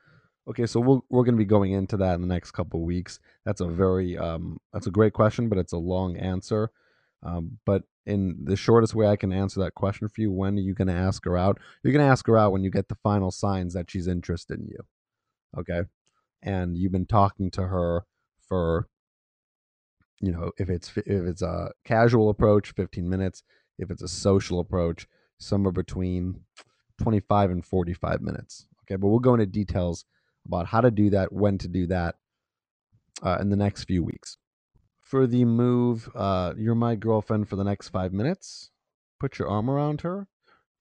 [0.46, 2.86] Okay, so we'll, we're going to be going into that in the next couple of
[2.86, 3.18] weeks.
[3.46, 6.70] That's a very um, that's a great question, but it's a long answer.
[7.22, 10.62] Um, but in the shortest way I can answer that question for you, when are
[10.62, 11.58] you going to ask her out?
[11.82, 14.60] You're going to ask her out when you get the final signs that she's interested
[14.60, 14.80] in you.
[15.58, 15.82] Okay,
[16.42, 18.04] and you've been talking to her
[18.46, 18.88] for,
[20.20, 23.42] you know, if it's if it's a casual approach, 15 minutes.
[23.78, 26.42] If it's a social approach, somewhere between
[27.00, 28.66] 25 and 45 minutes.
[28.82, 30.04] Okay, but we'll go into details
[30.46, 32.16] about how to do that, when to do that
[33.22, 34.36] uh, in the next few weeks.
[35.00, 38.70] For the move, uh, you're my girlfriend for the next five minutes.
[39.20, 40.26] Put your arm around her.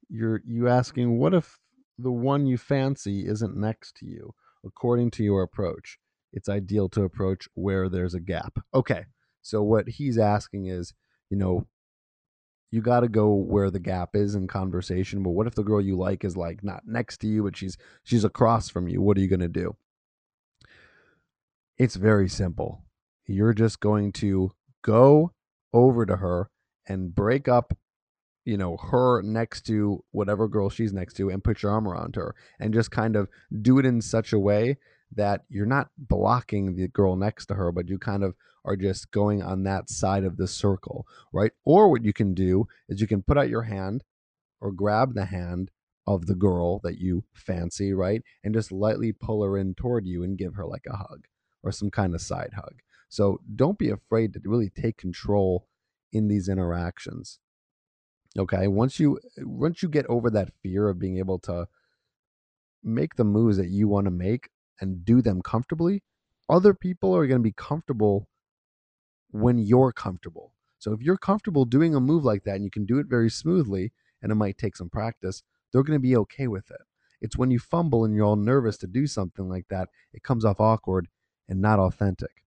[0.09, 1.59] You're you asking, what if
[1.97, 4.33] the one you fancy isn't next to you?
[4.65, 5.99] According to your approach,
[6.31, 8.59] it's ideal to approach where there's a gap.
[8.73, 9.05] Okay,
[9.41, 10.93] so what he's asking is,
[11.29, 11.67] you know,
[12.73, 15.21] you got to go where the gap is in conversation.
[15.21, 17.77] But what if the girl you like is like not next to you, but she's
[18.01, 18.99] she's across from you?
[18.99, 19.75] What are you going to do?
[21.77, 22.81] It's very simple.
[23.27, 25.33] You're just going to go
[25.71, 26.49] over to her
[26.87, 27.77] and break up
[28.43, 32.15] you know her next to whatever girl she's next to and put your arm around
[32.15, 33.29] her and just kind of
[33.61, 34.77] do it in such a way
[35.15, 39.11] that you're not blocking the girl next to her, but you kind of are just
[39.11, 41.51] going on that side of the circle, right?
[41.65, 44.03] Or what you can do is you can put out your hand
[44.61, 45.71] or grab the hand
[46.07, 48.21] of the girl that you fancy, right?
[48.43, 51.25] And just lightly pull her in toward you and give her like a hug
[51.61, 52.75] or some kind of side hug.
[53.09, 55.67] So don't be afraid to really take control
[56.11, 57.39] in these interactions.
[58.37, 58.67] Okay?
[58.67, 61.67] Once you once you get over that fear of being able to
[62.83, 66.03] make the moves that you want to make, and do them comfortably,
[66.49, 68.27] other people are going to be comfortable
[69.31, 70.53] when you're comfortable.
[70.77, 73.29] So if you're comfortable doing a move like that and you can do it very
[73.29, 76.81] smoothly, and it might take some practice, they're going to be okay with it.
[77.21, 80.45] It's when you fumble and you're all nervous to do something like that, it comes
[80.45, 81.07] off awkward
[81.47, 82.43] and not authentic.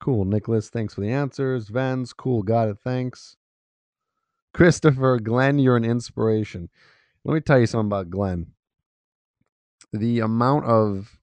[0.00, 0.70] Cool, Nicholas.
[0.70, 1.68] Thanks for the answers.
[1.68, 2.42] Vens, cool.
[2.42, 2.78] Got it.
[2.82, 3.36] Thanks.
[4.54, 6.70] Christopher, Glenn, you're an inspiration.
[7.24, 8.52] Let me tell you something about Glenn
[9.92, 11.18] the amount of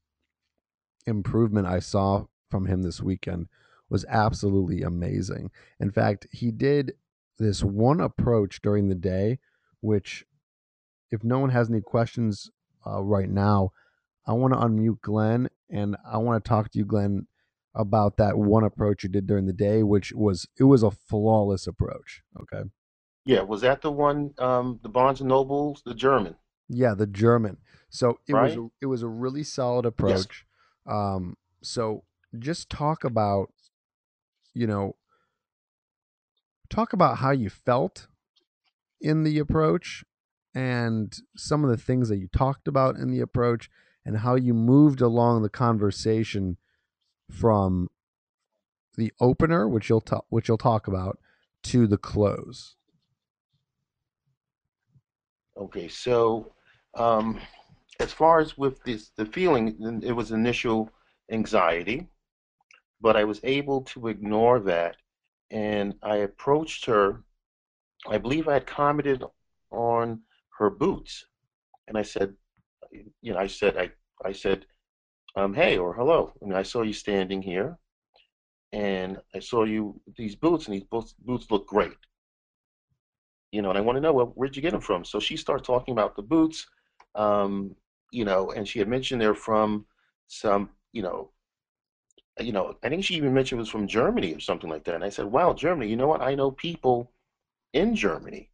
[1.06, 3.48] improvement I saw from him this weekend
[3.90, 5.52] was absolutely amazing.
[5.80, 6.94] In fact, he did
[7.40, 9.40] this one approach during the day,
[9.82, 10.26] which,
[11.12, 12.50] if no one has any questions
[12.86, 13.72] uh, right now,
[14.26, 17.28] I want to unmute Glenn and I want to talk to you, Glenn,
[17.74, 21.68] about that one approach you did during the day, which was it was a flawless
[21.68, 22.24] approach.
[22.42, 22.64] Okay.
[23.26, 26.36] Yeah, was that the one, um, the Barnes and Nobles, the German?
[26.70, 27.58] Yeah, the German.
[27.90, 28.44] So it right?
[28.44, 30.46] was a, it was a really solid approach.
[30.86, 30.96] Yes.
[30.96, 32.04] Um, so
[32.38, 33.52] just talk about,
[34.54, 34.96] you know,
[36.70, 38.08] talk about how you felt
[39.00, 40.04] in the approach
[40.54, 43.70] and some of the things that you talked about in the approach
[44.06, 46.58] and how you moved along the conversation
[47.30, 47.90] from
[48.96, 51.20] the opener, which you'll talk, which you'll talk about,
[51.64, 52.76] to the close.
[55.56, 56.54] Okay, so
[56.98, 57.40] um,
[58.00, 60.90] as far as with this, the feeling, it was initial
[61.32, 62.08] anxiety,
[63.02, 64.98] but I was able to ignore that,
[65.52, 67.24] and I approached her.
[68.10, 69.24] I believe I had commented
[69.72, 70.22] on
[70.58, 71.26] her boots,
[71.88, 72.34] and I said,
[72.92, 73.92] you know, I said, I,
[74.26, 74.66] I said,
[75.36, 76.34] um, hey or hello.
[76.42, 77.78] I mean, I saw you standing here,
[78.74, 81.98] and I saw you these boots, and these boots, boots look great.
[83.52, 85.06] You know, and I want to know well, where'd you get them from?
[85.06, 86.68] So she started talking about the boots,
[87.18, 87.76] um,
[88.12, 89.86] you know, and she had mentioned they're from
[90.28, 91.32] some, you know,
[92.40, 94.96] you know, I think she even mentioned it was from Germany or something like that.
[94.96, 96.22] And I said, wow, Germany, you know what?
[96.22, 97.12] I know people
[97.74, 98.52] in Germany.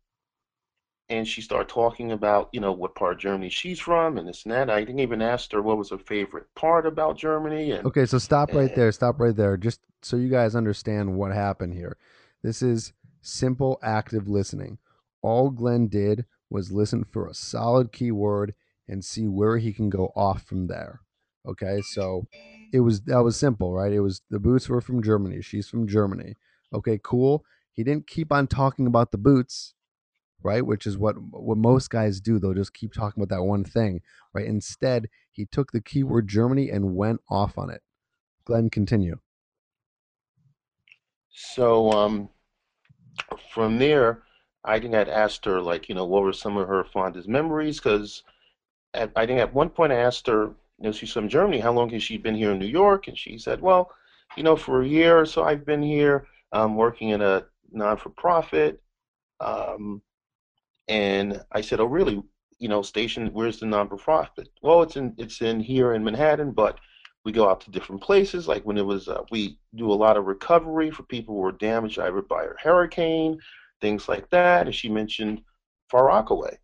[1.10, 4.46] And she started talking about, you know, what part of Germany she's from and this
[4.46, 4.70] and that.
[4.70, 7.72] I didn't even ask her what was her favorite part about Germany.
[7.72, 8.92] And Okay, so stop right and there.
[8.94, 9.58] Stop right there.
[9.58, 11.98] Just so you guys understand what happened here.
[12.42, 14.78] This is simple active listening.
[15.22, 18.54] All Glenn did was listen for a solid keyword
[18.88, 21.02] and see where he can go off from there.
[21.46, 22.28] Okay, so
[22.72, 23.92] it was that was simple, right?
[23.92, 25.42] It was the boots were from Germany.
[25.42, 26.36] She's from Germany.
[26.74, 27.44] Okay, cool.
[27.74, 29.74] He didn't keep on talking about the boots,
[30.42, 30.66] right?
[30.66, 32.40] Which is what what most guys do.
[32.40, 34.02] They'll just keep talking about that one thing,
[34.34, 34.46] right?
[34.46, 37.82] Instead, he took the keyword Germany and went off on it.
[38.46, 39.18] Glenn, continue.
[41.34, 42.30] so um,
[43.54, 44.22] from there,
[44.66, 47.80] I think I'd asked her, like, you know, what were some of her fondest memories?
[47.80, 48.24] Because
[48.94, 51.90] I think at one point I asked her, you know, she's from Germany, how long
[51.90, 53.08] has she been here in New York?
[53.08, 53.92] And she said, well,
[54.36, 58.82] you know, for a year or so I've been here um, working in a non-for-profit.
[59.40, 60.02] Um,
[60.88, 62.22] and I said, oh, really?
[62.60, 64.50] You know, station, where's the non-for-profit?
[64.62, 66.80] Well, it's in it's in here in Manhattan, but
[67.26, 68.48] we go out to different places.
[68.48, 71.52] Like when it was, uh, we do a lot of recovery for people who were
[71.52, 73.40] damaged either by a hurricane,
[73.84, 74.66] things like that.
[74.66, 75.42] And she mentioned
[75.92, 76.58] Far Rockaway.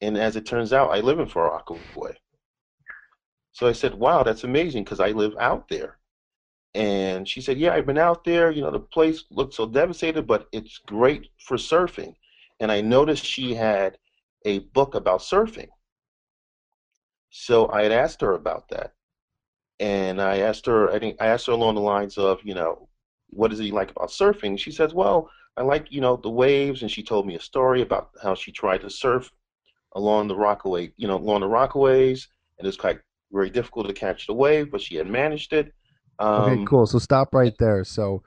[0.00, 2.16] And as it turns out, I live in Far Rockaway.
[3.52, 5.98] So I said, wow, that's amazing because I live out there.
[6.74, 8.52] And she said, yeah, I've been out there.
[8.52, 12.14] You know, the place looks so devastated, but it's great for surfing.
[12.60, 13.98] And I noticed she had
[14.46, 15.68] a book about surfing.
[17.30, 18.92] So I had asked her about that.
[19.80, 22.88] And I asked her, I think I asked her along the lines of, you know,
[23.30, 24.56] what does he like about surfing?
[24.58, 26.82] She says, well, I like, you know, the waves.
[26.82, 29.30] And she told me a story about how she tried to surf
[29.94, 32.26] along the Rockaway, you know, along the Rockaways,
[32.58, 33.00] and it was quite
[33.32, 35.72] very difficult to catch the wave, but she had managed it.
[36.20, 36.86] Okay, Um, cool.
[36.86, 37.84] So stop right there.
[37.84, 38.22] So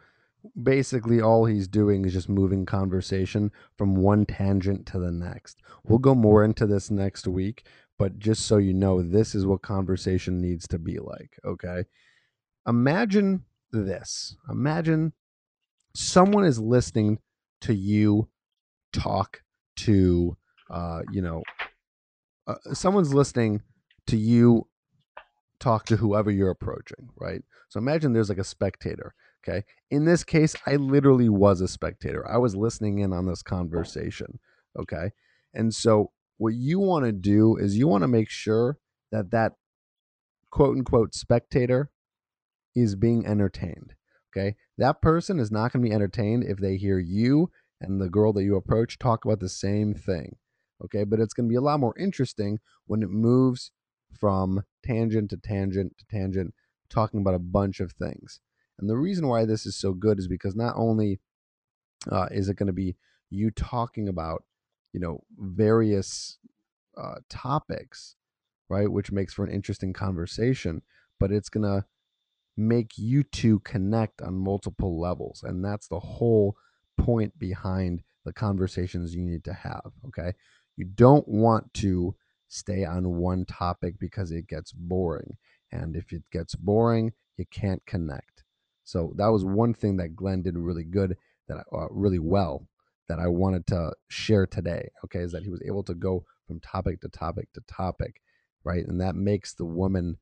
[0.62, 5.62] basically, all he's doing is just moving conversation from one tangent to the next.
[5.86, 7.66] We'll go more into this next week,
[7.98, 11.40] but just so you know, this is what conversation needs to be like.
[11.46, 11.86] Okay.
[12.68, 14.36] Imagine this.
[14.50, 15.14] Imagine
[15.96, 17.20] someone is listening
[17.62, 18.30] to you
[18.92, 19.42] talk
[19.76, 20.38] to,
[20.70, 21.44] uh, you know,
[22.48, 23.62] uh, someone's listening
[24.08, 24.68] to you
[25.60, 27.42] talk to whoever you're approaching, right?
[27.70, 29.14] So imagine there's like a spectator.
[29.44, 29.64] Okay.
[29.92, 32.26] In this case, I literally was a spectator.
[32.30, 34.40] I was listening in on this conversation.
[34.80, 35.12] Okay.
[35.54, 38.78] And so what you want to do is you want to make sure
[39.12, 39.54] that that
[40.50, 41.92] quote unquote spectator
[42.76, 43.94] is being entertained.
[44.36, 44.56] Okay.
[44.78, 48.34] That person is not going to be entertained if they hear you and the girl
[48.34, 50.38] that you approach talk about the same thing.
[50.84, 51.04] Okay.
[51.04, 53.72] But it's going to be a lot more interesting when it moves
[54.20, 56.54] from tangent to tangent to tangent,
[56.90, 58.40] talking about a bunch of things.
[58.80, 61.20] And the reason why this is so good is because not only
[62.12, 62.96] uh, is it going to be
[63.30, 64.44] you talking about,
[64.94, 66.38] you know, various
[66.98, 68.16] uh, topics,
[68.70, 70.82] right, which makes for an interesting conversation,
[71.20, 71.86] but it's going to
[72.56, 75.44] make you two connect on multiple levels.
[75.44, 76.56] And that's the whole
[76.98, 79.92] point behind the conversations you need to have.
[80.08, 80.34] Okay.
[80.76, 82.16] You don't want to
[82.48, 85.38] stay on one topic because it gets boring.
[85.72, 88.44] And if it gets boring, you can't connect.
[88.84, 92.68] So that was one thing that Glenn did really good, that uh, really well,
[93.08, 94.90] that I wanted to share today.
[95.06, 98.22] Okay, is that he was able to go from topic to topic to topic,
[98.64, 98.86] right?
[98.86, 100.18] And that makes the woman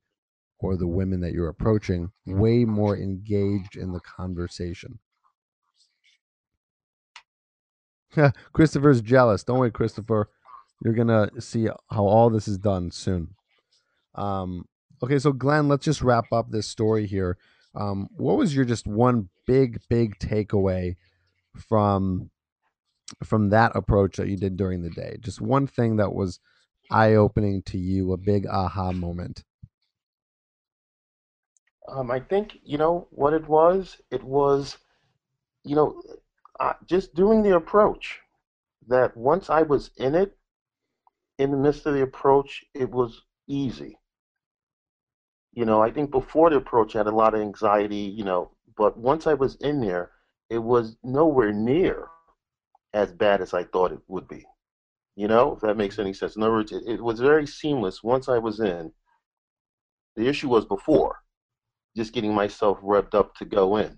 [0.61, 4.99] or the women that you're approaching way more engaged in the conversation.
[8.53, 9.43] Christopher's jealous.
[9.43, 10.29] Don't worry, Christopher.
[10.83, 13.35] You're gonna see how all this is done soon.
[14.15, 14.65] Um,
[15.03, 17.37] okay, so Glenn, let's just wrap up this story here.
[17.75, 20.95] Um, what was your just one big, big takeaway
[21.55, 22.29] from
[23.23, 25.17] from that approach that you did during the day?
[25.21, 26.39] Just one thing that was
[26.89, 29.43] eye opening to you, a big aha moment.
[31.87, 33.97] Um, I think, you know, what it was?
[34.11, 34.77] It was,
[35.63, 36.01] you know,
[36.59, 38.19] uh, just doing the approach.
[38.87, 40.37] That once I was in it,
[41.37, 43.97] in the midst of the approach, it was easy.
[45.53, 48.51] You know, I think before the approach, I had a lot of anxiety, you know,
[48.77, 50.11] but once I was in there,
[50.49, 52.07] it was nowhere near
[52.93, 54.45] as bad as I thought it would be.
[55.15, 56.35] You know, if that makes any sense.
[56.35, 58.91] In other words, it, it was very seamless once I was in.
[60.15, 61.17] The issue was before,
[61.95, 63.97] just getting myself revved up to go in.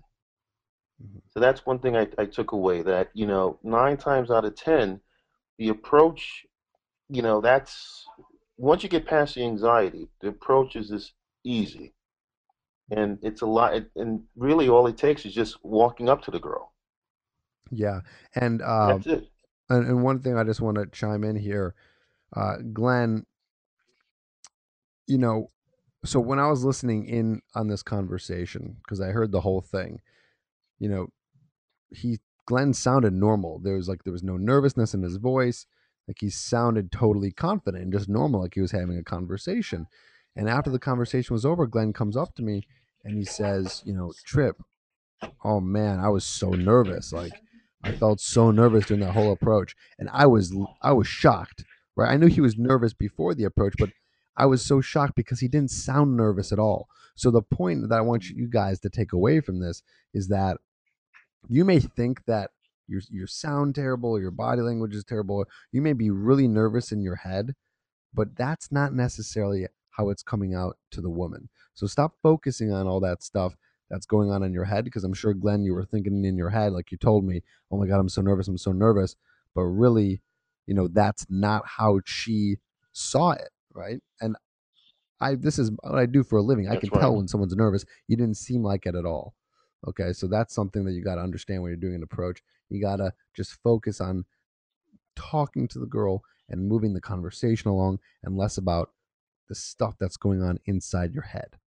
[1.02, 1.18] Mm-hmm.
[1.30, 4.56] So that's one thing I, I took away that, you know, nine times out of
[4.56, 5.00] 10,
[5.58, 6.44] the approach,
[7.08, 8.04] you know, that's
[8.56, 11.12] once you get past the anxiety, the approach is just
[11.44, 11.94] easy.
[12.90, 16.38] And it's a lot, and really all it takes is just walking up to the
[16.38, 16.72] girl.
[17.70, 18.00] Yeah.
[18.34, 19.28] And, uh, that's it.
[19.70, 21.74] And, and one thing I just want to chime in here,
[22.36, 23.24] uh, Glenn,
[25.06, 25.50] you know,
[26.04, 30.00] so when I was listening in on this conversation, because I heard the whole thing,
[30.78, 31.08] you know,
[31.90, 33.58] he Glenn sounded normal.
[33.58, 35.66] There was like there was no nervousness in his voice.
[36.06, 39.86] Like he sounded totally confident and just normal, like he was having a conversation.
[40.36, 42.62] And after the conversation was over, Glenn comes up to me
[43.02, 44.62] and he says, you know, Tripp,
[45.44, 47.12] oh man, I was so nervous.
[47.12, 47.32] Like
[47.82, 49.74] I felt so nervous during that whole approach.
[49.98, 51.64] And I was I was shocked.
[51.96, 52.10] Right.
[52.10, 53.90] I knew he was nervous before the approach, but
[54.36, 56.88] I was so shocked because he didn't sound nervous at all.
[57.14, 60.58] So the point that I want you guys to take away from this is that
[61.48, 62.50] you may think that
[62.86, 65.46] your your sound terrible or your body language is terrible.
[65.72, 67.54] You may be really nervous in your head,
[68.12, 71.48] but that's not necessarily how it's coming out to the woman.
[71.74, 73.56] So stop focusing on all that stuff
[73.90, 76.50] that's going on in your head because I'm sure Glenn you were thinking in your
[76.50, 78.48] head like you told me, "Oh my god, I'm so nervous.
[78.48, 79.16] I'm so nervous."
[79.54, 80.20] But really,
[80.66, 82.58] you know, that's not how she
[82.92, 84.00] saw it, right?
[84.20, 84.36] And
[85.20, 86.68] I this is what I do for a living.
[86.68, 87.00] I can right.
[87.00, 87.84] tell when someone's nervous.
[88.08, 89.34] You didn't seem like it at all.
[89.86, 92.42] Okay, so that's something that you got to understand when you're doing an approach.
[92.70, 94.24] You got to just focus on
[95.14, 98.90] talking to the girl and moving the conversation along and less about
[99.48, 101.58] the stuff that's going on inside your head.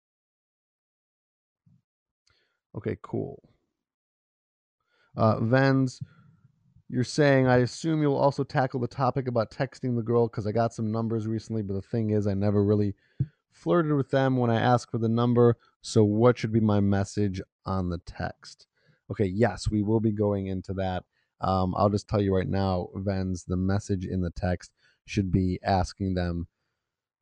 [2.76, 3.42] Okay, cool.
[5.16, 6.02] Uh, Vens,
[6.90, 10.52] you're saying, I assume you'll also tackle the topic about texting the girl because I
[10.52, 12.96] got some numbers recently, but the thing is, I never really
[13.52, 15.58] flirted with them when I asked for the number.
[15.82, 18.68] So, what should be my message on the text?
[19.12, 21.04] Okay, yes, we will be going into that.
[21.42, 24.72] Um, I'll just tell you right now, Vens, the message in the text
[25.06, 26.48] should be asking them,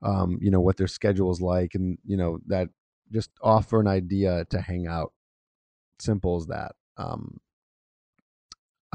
[0.04, 2.69] um, you know, what their schedule is like, and you know that
[3.12, 5.12] just offer an idea to hang out.
[5.99, 6.73] Simple as that.
[6.97, 7.39] Um,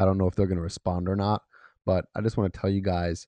[0.01, 1.43] I don't know if they're going to respond or not,
[1.85, 3.27] but I just want to tell you guys,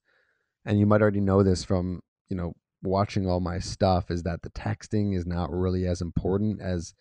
[0.64, 4.40] and you might already know this from you know watching all my stuff is that
[4.40, 6.94] the texting is not really as important as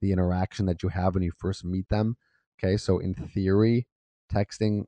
[0.00, 2.16] the interaction that you have when you first meet them.
[2.58, 3.86] Okay, so in theory,
[4.32, 4.86] texting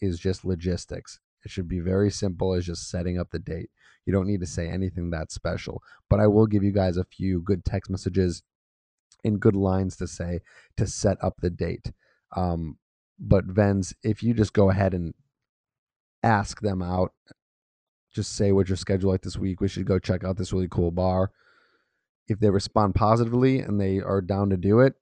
[0.00, 1.20] is just logistics.
[1.44, 3.68] It should be very simple as just setting up the date.
[4.06, 7.04] You don't need to say anything that special, but I will give you guys a
[7.04, 8.42] few good text messages
[9.24, 10.40] and good lines to say
[10.78, 11.92] to set up the date.
[12.34, 12.78] Um,
[13.18, 15.14] but Vens, if you just go ahead and
[16.22, 17.12] ask them out
[18.14, 19.60] just say what your schedule like this week.
[19.60, 21.32] We should go check out this really cool bar.
[22.28, 24.94] If they respond positively and they are down to do it,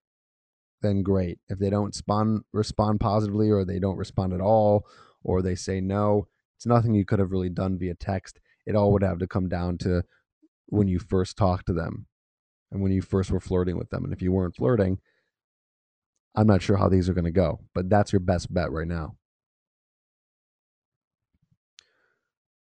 [0.80, 1.38] then great.
[1.48, 4.86] If they don't respond respond positively or they don't respond at all
[5.22, 8.40] or they say no, it's nothing you could have really done via text.
[8.66, 10.02] It all would have to come down to
[10.66, 12.06] when you first talked to them
[12.72, 14.04] and when you first were flirting with them.
[14.04, 14.98] And if you weren't flirting,
[16.34, 18.86] I'm not sure how these are going to go, but that's your best bet right
[18.86, 19.16] now.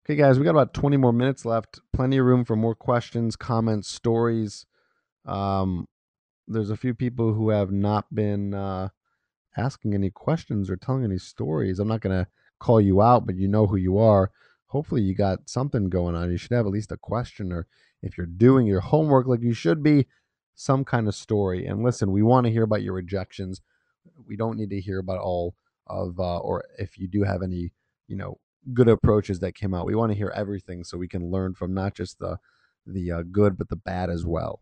[0.05, 1.79] Okay, guys, we got about 20 more minutes left.
[1.93, 4.65] Plenty of room for more questions, comments, stories.
[5.25, 5.87] Um,
[6.45, 8.89] there's a few people who have not been uh,
[9.55, 11.79] asking any questions or telling any stories.
[11.79, 12.27] I'm not going to
[12.59, 14.31] call you out, but you know who you are.
[14.67, 16.31] Hopefully, you got something going on.
[16.31, 17.67] You should have at least a question, or
[18.01, 20.07] if you're doing your homework like you should be,
[20.55, 21.65] some kind of story.
[21.65, 23.61] And listen, we want to hear about your rejections.
[24.27, 25.55] We don't need to hear about all
[25.87, 27.71] of, uh, or if you do have any,
[28.07, 28.37] you know,
[28.73, 29.85] good approaches that came out.
[29.85, 32.37] We want to hear everything so we can learn from not just the
[32.85, 34.61] the uh, good but the bad as well.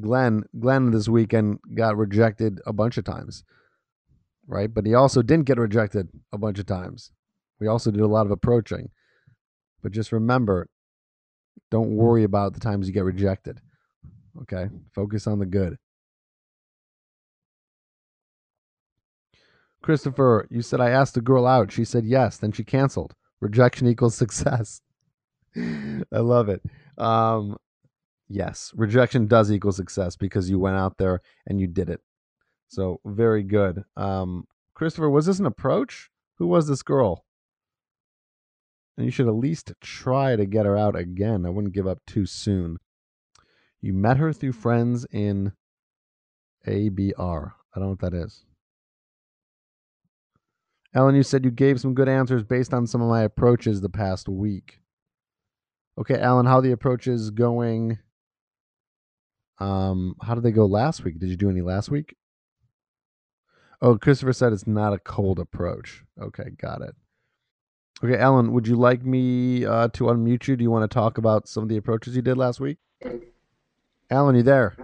[0.00, 3.44] Glenn Glenn this weekend got rejected a bunch of times.
[4.48, 4.72] Right?
[4.72, 7.10] But he also didn't get rejected a bunch of times.
[7.58, 8.90] We also did a lot of approaching.
[9.82, 10.68] But just remember,
[11.70, 13.60] don't worry about the times you get rejected.
[14.42, 14.68] Okay?
[14.94, 15.76] Focus on the good.
[19.82, 21.70] Christopher, you said I asked the girl out.
[21.70, 22.38] She said yes.
[22.38, 23.14] Then she canceled.
[23.40, 24.80] Rejection equals success.
[25.56, 26.62] I love it.
[26.98, 27.56] Um,
[28.28, 32.00] yes, rejection does equal success because you went out there and you did it.
[32.68, 33.84] So very good.
[33.96, 36.10] Um, Christopher, was this an approach?
[36.38, 37.24] Who was this girl?
[38.96, 41.44] And you should at least try to get her out again.
[41.44, 42.78] I wouldn't give up too soon.
[43.80, 45.52] You met her through friends in
[46.66, 47.52] ABR.
[47.74, 48.44] I don't know what that is.
[50.94, 53.90] Ellen, you said you gave some good answers based on some of my approaches the
[53.90, 54.80] past week.
[55.98, 57.98] Okay, Alan, how the approach is going?
[59.58, 61.18] Um, how did they go last week?
[61.18, 62.16] Did you do any last week?
[63.82, 66.02] Oh, Christopher said it's not a cold approach.
[66.20, 66.94] Okay, got it.
[68.04, 70.56] Okay, Alan, would you like me uh, to unmute you?
[70.56, 72.76] Do you want to talk about some of the approaches you did last week?
[74.10, 74.76] Alan, you there?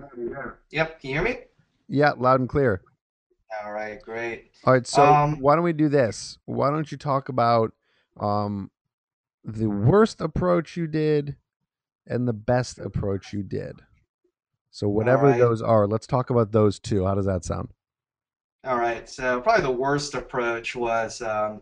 [0.70, 1.00] Yep.
[1.00, 1.38] Can you hear me?
[1.88, 2.82] Yeah, loud and clear.
[3.62, 4.50] All right, great.
[4.64, 6.38] All right, so Um, why don't we do this?
[6.46, 7.72] Why don't you talk about
[8.18, 8.70] um,
[9.44, 11.36] the worst approach you did
[12.06, 13.82] and the best approach you did?
[14.70, 15.38] So whatever right.
[15.38, 17.04] those are, let's talk about those two.
[17.04, 17.68] How does that sound?
[18.64, 19.06] All right.
[19.06, 21.60] So probably the worst approach was, um,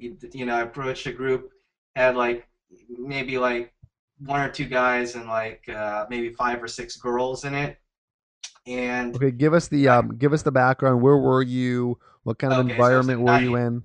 [0.00, 1.50] you, know, I approached a group,
[1.96, 2.48] had like
[2.88, 3.72] maybe like
[4.18, 7.78] one or two guys and like uh, maybe five or six girls in it,
[8.66, 11.02] and Okay, give us the um, give us the background.
[11.02, 11.98] Where were you?
[12.22, 13.84] What kind of Okay, environment at were you in?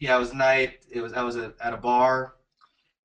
[0.00, 0.84] yeah, it was night.
[0.90, 2.34] It was I was at, at a bar,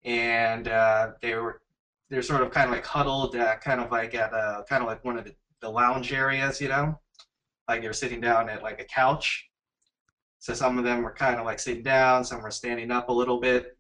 [0.05, 1.63] and uh, they were
[2.11, 4.89] they're sort of kind of like huddled, uh, kind of like at a kind of
[4.89, 6.99] like one of the, the lounge areas, you know,
[7.69, 9.49] like they were sitting down at like a couch.
[10.47, 13.13] So some of them were kind of like sitting down, some were standing up a
[13.13, 13.77] little bit,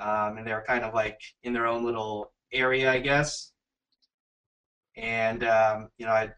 [0.00, 3.52] um, and they were kind of like in their own little area, I guess.
[4.96, 6.30] And um, you know, I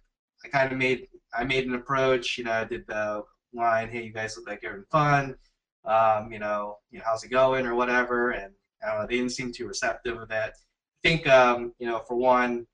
[0.44, 2.36] I kind of made I made an approach.
[2.36, 5.36] You know, I did the line, "Hey, you guys look like you're having fun."
[5.84, 8.30] Um, you know, you know, how's it going or whatever.
[8.30, 8.52] And
[8.82, 10.54] I don't know, they didn't seem too receptive of that.
[11.04, 12.66] I think, um, you know, for one,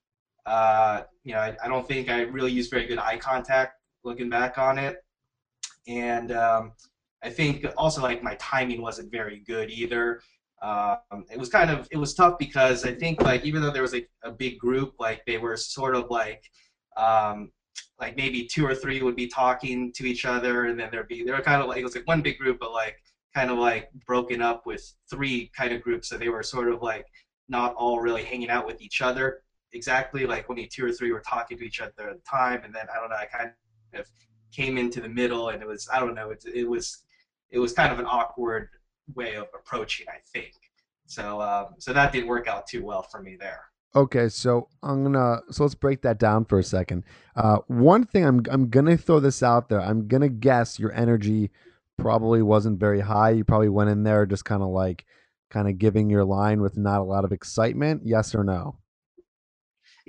[0.47, 4.31] uh, you know, I, I don't think I really used very good eye contact looking
[4.31, 5.05] back on it.
[5.89, 6.73] And um,
[7.23, 10.21] I think also like my timing wasn't very good either.
[10.63, 13.83] Um, it was kind of it was tough because I think like even though there
[13.83, 16.45] was a, a big group, like they were sort of like
[16.97, 17.51] um,
[17.99, 21.25] like maybe two or three would be talking to each other, and then there'd be
[21.25, 22.97] they were kind of like it was like one big group, but like
[23.35, 26.83] kind of like broken up with three kind of groups, so they were sort of
[26.83, 27.07] like
[27.49, 30.27] not all really hanging out with each other exactly.
[30.27, 32.87] Like only two or three were talking to each other at the time, and then
[32.93, 33.53] I don't know, I kind
[33.95, 34.07] of
[34.53, 36.99] came into the middle, and it was I don't know, it, it was
[37.51, 38.69] it was kind of an awkward
[39.15, 40.55] way of approaching, I think.
[41.07, 43.65] So um, so that didn't work out too well for me there.
[43.95, 47.05] Okay, so I'm gonna so let's break that down for a second.
[47.35, 49.81] Uh, one thing I'm I'm gonna throw this out there.
[49.81, 51.51] I'm gonna guess your energy
[51.99, 53.31] probably wasn't very high.
[53.31, 55.05] You probably went in there just kind of like
[55.51, 58.03] kind of giving your line with not a lot of excitement.
[58.05, 58.79] Yes or no?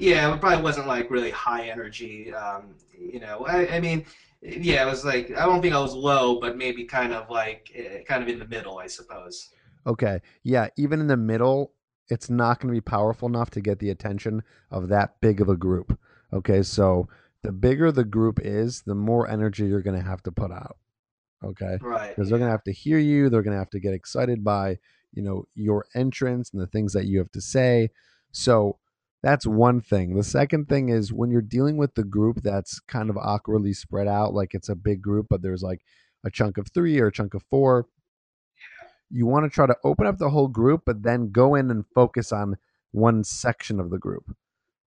[0.01, 2.33] Yeah, it probably wasn't like really high energy.
[2.33, 4.05] Um, you know, I, I mean,
[4.41, 7.71] yeah, it was like I don't think I was low, but maybe kind of like
[7.75, 9.49] eh, kind of in the middle, I suppose.
[9.85, 10.69] Okay, yeah.
[10.77, 11.73] Even in the middle,
[12.09, 15.49] it's not going to be powerful enough to get the attention of that big of
[15.49, 15.97] a group.
[16.33, 17.07] Okay, so
[17.43, 20.77] the bigger the group is, the more energy you're going to have to put out.
[21.43, 21.77] Okay.
[21.81, 22.09] Right.
[22.09, 24.43] because they're going to have to hear you they're going to have to get excited
[24.43, 24.77] by
[25.11, 27.89] you know your entrance and the things that you have to say
[28.31, 28.77] so
[29.23, 30.15] that's one thing.
[30.15, 34.07] The second thing is when you're dealing with the group that's kind of awkwardly spread
[34.07, 35.81] out like it's a big group but there's like
[36.23, 37.87] a chunk of three or a chunk of four
[39.09, 41.85] you want to try to open up the whole group but then go in and
[41.93, 42.57] focus on
[42.91, 44.35] one section of the group.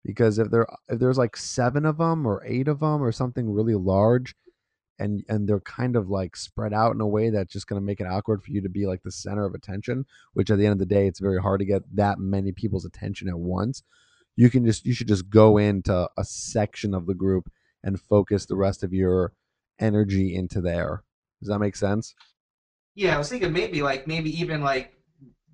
[0.04, 3.50] Because if there if there's like seven of them or eight of them or something
[3.52, 4.34] really large
[4.98, 7.84] and and they're kind of like spread out in a way that's just going to
[7.84, 10.64] make it awkward for you to be like the center of attention which at the
[10.66, 13.82] end of the day it's very hard to get that many people's attention at once
[14.36, 17.50] you can just you should just go into a section of the group
[17.82, 19.32] and focus the rest of your
[19.80, 21.02] energy into there
[21.40, 22.14] does that make sense
[22.94, 24.94] Yeah, I was thinking maybe like maybe even like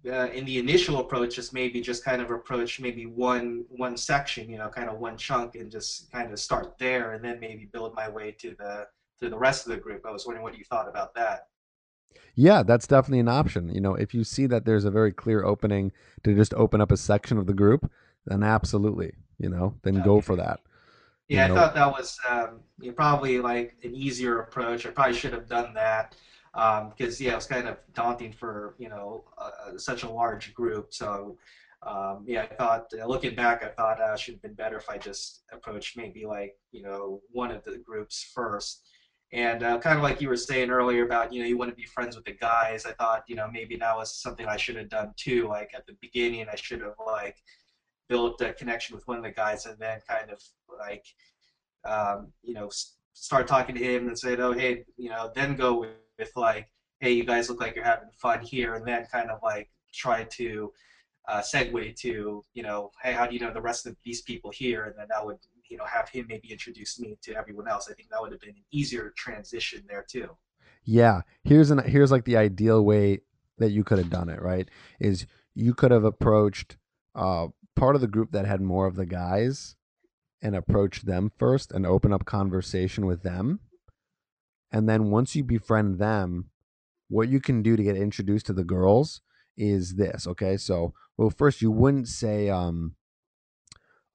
[0.07, 4.49] uh, in the initial approach, just maybe just kind of approach maybe one one section,
[4.51, 7.67] you know, kind of one chunk, and just kind of start there, and then maybe
[7.73, 8.87] build my way to the
[9.21, 10.05] to the rest of the group.
[10.07, 11.49] I was wondering what you thought about that.
[12.35, 15.45] yeah that's definitely an option you know if you see that there's a very clear
[15.45, 15.93] opening
[16.25, 17.91] to just open up a section of the group
[18.27, 20.61] then absolutely you know then go for that
[21.31, 24.85] you Yeah, I thought that was um, you know, probably like an easier approach.
[24.85, 26.17] I probably should have done that
[26.53, 30.93] because yeah, it was kind of daunting for you know uh, such a large group.
[30.93, 31.39] So
[31.87, 34.77] um, yeah, I thought uh, looking back, I thought uh, it should have been better
[34.77, 38.83] if I just approached maybe like you know one of the groups first.
[39.33, 41.77] And uh, kind of like you were saying earlier about you know you want to
[41.77, 42.85] be friends with the guys.
[42.85, 45.47] I thought you know maybe that was something I should have done too.
[45.47, 47.37] Like at the beginning, I should have like
[48.11, 50.43] built a connection with one of the guys and then kind of
[50.79, 51.07] like
[51.85, 52.69] um, you know
[53.15, 56.69] start talking to him and say oh hey you know then go with, with like
[56.99, 60.25] hey you guys look like you're having fun here and then kind of like try
[60.25, 60.71] to
[61.29, 64.51] uh, segue to you know hey how do you know the rest of these people
[64.51, 64.85] here?
[64.85, 65.39] And then that would
[65.69, 67.89] you know have him maybe introduce me to everyone else.
[67.91, 70.37] I think that would have been an easier transition there too.
[70.85, 73.21] Yeah, here's an here's like the ideal way
[73.59, 74.69] that you could have done it, right?
[74.99, 76.77] Is you could have approached
[77.15, 79.77] uh, part of the group that had more of the guys
[80.43, 83.61] and approach them first and open up conversation with them.
[84.73, 86.51] And then once you befriend them,
[87.09, 89.21] what you can do to get introduced to the girls
[89.57, 90.27] is this.
[90.27, 90.57] Okay.
[90.57, 92.95] So, well, first, you wouldn't say, um,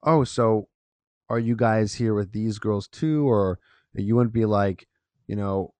[0.02, 0.68] oh, so
[1.28, 3.28] are you guys here with these girls too?
[3.28, 3.58] Or
[3.94, 4.88] you wouldn't be like,
[5.26, 5.74] you know,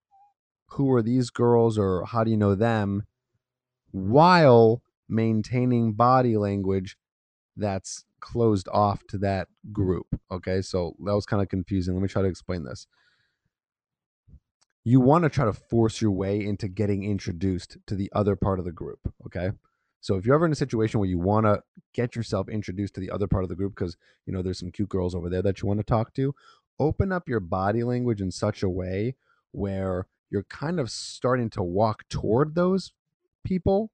[0.70, 3.04] who are these girls or how do you know them?
[3.92, 6.96] While maintaining body language
[7.56, 10.06] that's closed off to that group.
[10.30, 11.94] Okay, so that was kind of confusing.
[11.94, 12.86] Let me try to explain this.
[14.84, 18.58] You want to try to force your way into getting introduced to the other part
[18.58, 19.00] of the group.
[19.26, 19.50] Okay,
[20.00, 23.00] so if you're ever in a situation where you want to get yourself introduced to
[23.00, 23.96] the other part of the group because
[24.26, 26.34] you know there's some cute girls over there that you want to talk to,
[26.78, 29.16] open up your body language in such a way
[29.52, 32.92] where you're kind of starting to walk toward those
[33.44, 33.90] people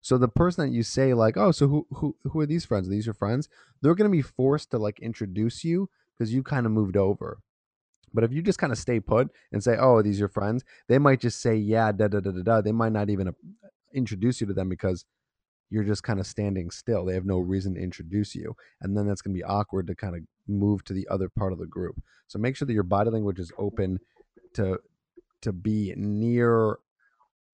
[0.00, 2.88] so the person that you say like, oh, so who who who are these friends?
[2.88, 3.48] Are these your friends?
[3.82, 7.38] They're gonna be forced to like introduce you because you kind of moved over.
[8.14, 10.64] But if you just kind of stay put and say, "Oh, are these your friends?"
[10.88, 13.32] They might just say, "Yeah, da da da da da." They might not even uh,
[13.92, 15.04] introduce you to them because
[15.70, 17.04] you're just kind of standing still.
[17.04, 19.94] They have no reason to introduce you, and then that's going to be awkward to
[19.94, 22.00] kind of move to the other part of the group.
[22.28, 24.00] So make sure that your body language is open
[24.54, 24.78] to
[25.42, 26.78] to be near,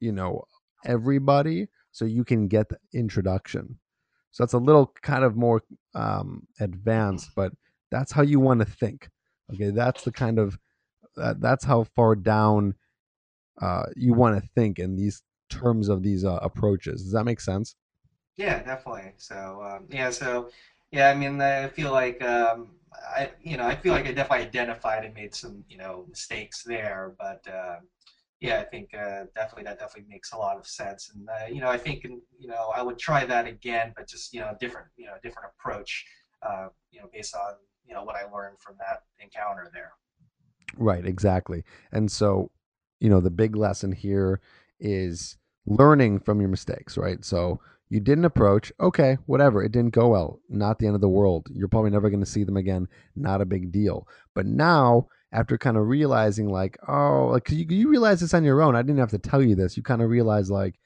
[0.00, 0.44] you know,
[0.86, 3.78] everybody so you can get the introduction.
[4.32, 5.62] So that's a little kind of more
[5.94, 7.52] um, advanced, but
[7.92, 9.08] that's how you want to think.
[9.52, 10.58] Okay, that's the kind of
[11.16, 12.74] uh, that's how far down
[13.62, 17.04] uh, you want to think in these terms of these uh, approaches.
[17.04, 17.76] Does that make sense?
[18.36, 19.12] Yeah, definitely.
[19.16, 20.50] So um, yeah, so
[20.90, 22.70] yeah, I mean, I feel like um,
[23.16, 26.64] I you know I feel like I definitely identified and made some you know mistakes
[26.64, 27.76] there, but uh,
[28.44, 31.10] yeah, I think uh, definitely that definitely makes a lot of sense.
[31.14, 34.34] And uh, you know, I think you know I would try that again, but just
[34.34, 36.04] you know, a different you know, different approach.
[36.42, 37.54] Uh, you know, based on
[37.86, 39.92] you know what I learned from that encounter there.
[40.76, 41.64] Right, exactly.
[41.90, 42.50] And so,
[43.00, 44.40] you know, the big lesson here
[44.78, 47.24] is learning from your mistakes, right?
[47.24, 50.40] So you didn't approach, okay, whatever, it didn't go well.
[50.50, 51.46] Not the end of the world.
[51.50, 52.88] You're probably never going to see them again.
[53.14, 54.08] Not a big deal.
[54.34, 58.62] But now after kind of realizing like oh like you, you realize this on your
[58.62, 60.76] own i didn't have to tell you this you kind of realize like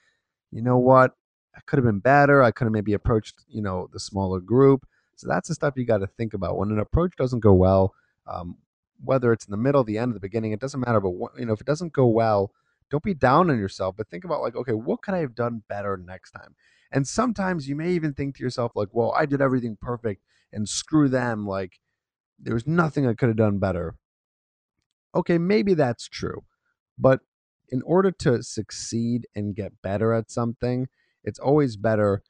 [0.51, 1.13] you know what?
[1.55, 4.87] I could have been better i could have maybe approached you know the smaller group.
[5.17, 6.57] So that's the stuff you got to think about.
[6.57, 7.93] When an approach doesn't go well
[8.27, 8.57] um,
[9.05, 11.53] whether it's in the middle the end the beginning it doesn't matter but you know
[11.53, 12.53] if it doesn't go well
[12.91, 15.63] don't be down on yourself but think about like okay what could i have done
[15.69, 16.55] better next time?
[16.91, 20.23] And sometimes you may even think to yourself like well i did everything perfect
[20.53, 21.81] and screw them like
[22.39, 23.97] there was nothing i could have done better
[25.19, 26.43] okay, maybe that's true.
[26.99, 27.21] But
[27.71, 30.89] in order to succeed and get better at something,
[31.25, 32.23] it's always better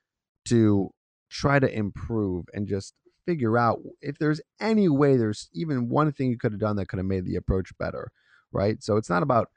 [0.47, 0.91] to
[1.31, 2.95] try to improve and just
[3.27, 6.89] figure out if there's any way there's even one thing you could have done that
[6.89, 8.11] could have made the approach better,
[8.53, 8.83] right?
[8.83, 9.49] So it's not about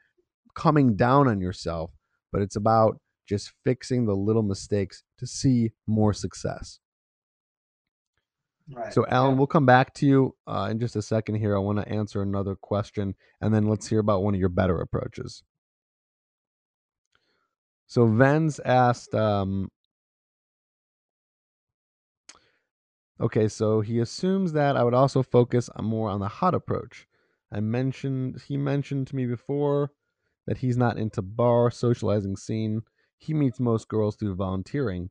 [0.54, 1.90] coming down on yourself,
[2.30, 6.80] but it's about just fixing the little mistakes to see more success.
[8.74, 8.92] Right.
[8.92, 9.38] So, Alan, Yeah.
[9.38, 11.56] we'll come back to you uh, in just a second here.
[11.56, 14.80] I want to answer another question, and then let's hear about one of your better
[14.80, 15.42] approaches.
[17.86, 19.70] So, Vens asked, um,
[23.20, 27.06] okay, so he assumes that I would also focus more on the hot approach.
[27.52, 29.92] I mentioned, he mentioned to me before
[30.46, 32.82] that he's not into bar socializing scene.
[33.18, 35.10] He meets most girls through volunteering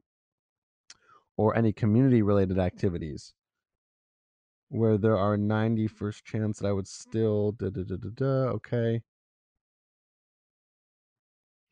[1.37, 3.33] or any community related activities
[4.71, 8.49] where there are 90 first chance that I would still da da da da da.
[8.55, 9.01] Okay.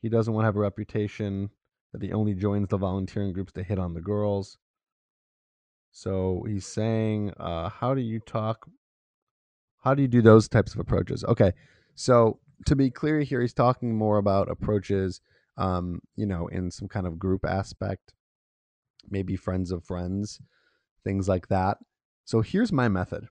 [0.01, 1.49] He doesn't want to have a reputation
[1.93, 4.57] that he only joins the volunteering groups to hit on the girls.
[5.91, 8.67] So he's saying, uh, how do you talk?
[9.81, 11.23] How do you do those types of approaches?
[11.23, 11.53] Okay.
[11.95, 15.21] So to be clear here, he's talking more about approaches,
[15.57, 18.13] um, you know, in some kind of group aspect,
[19.09, 20.41] maybe friends of friends,
[21.05, 21.77] things like that.
[22.29, 23.27] So here's my method.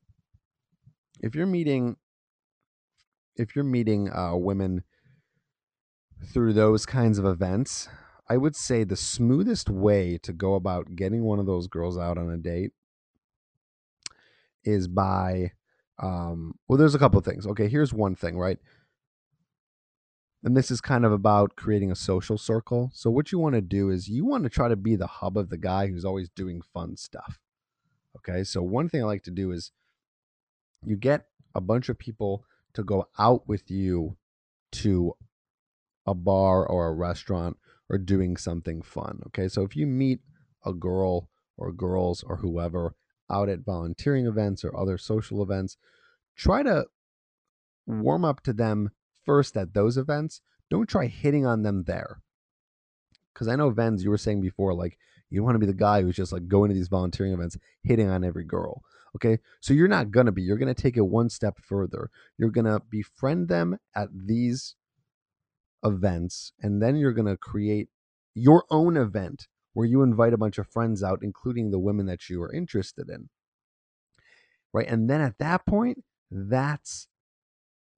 [1.20, 1.98] If you're meeting
[3.36, 4.82] if you're meeting uh, women
[6.26, 7.88] through those kinds of events,
[8.28, 12.18] I would say the smoothest way to go about getting one of those girls out
[12.18, 12.72] on a date
[14.64, 15.52] is by
[16.02, 17.46] um, well there's a couple of things.
[17.46, 18.58] Okay, here's one thing, right?
[20.42, 22.90] And this is kind of about creating a social circle.
[22.92, 25.38] So what you want to do is you want to try to be the hub
[25.38, 27.38] of the guy who's always doing fun stuff.
[28.28, 29.72] Okay, so one thing I like to do is
[30.84, 34.16] you get a bunch of people to go out with you
[34.72, 35.14] to
[36.06, 37.56] a bar or a restaurant
[37.88, 39.20] or doing something fun.
[39.28, 40.20] Okay, so if you meet
[40.64, 42.94] a girl or girls or whoever
[43.30, 45.76] out at volunteering events or other social events,
[46.36, 46.86] try to
[47.86, 48.90] warm up to them
[49.24, 50.42] first at those events.
[50.70, 52.20] Don't try hitting on them there.
[53.32, 54.98] Because I know, Vens, you were saying before, like,
[55.30, 58.08] you want to be the guy who's just like going to these volunteering events, hitting
[58.08, 58.82] on every girl.
[59.16, 59.38] Okay.
[59.60, 60.42] So you're not going to be.
[60.42, 62.10] You're going to take it one step further.
[62.36, 64.74] You're going to befriend them at these
[65.84, 67.88] events, and then you're going to create
[68.34, 72.28] your own event where you invite a bunch of friends out, including the women that
[72.28, 73.28] you are interested in.
[74.72, 74.88] Right.
[74.88, 77.08] And then at that point, that's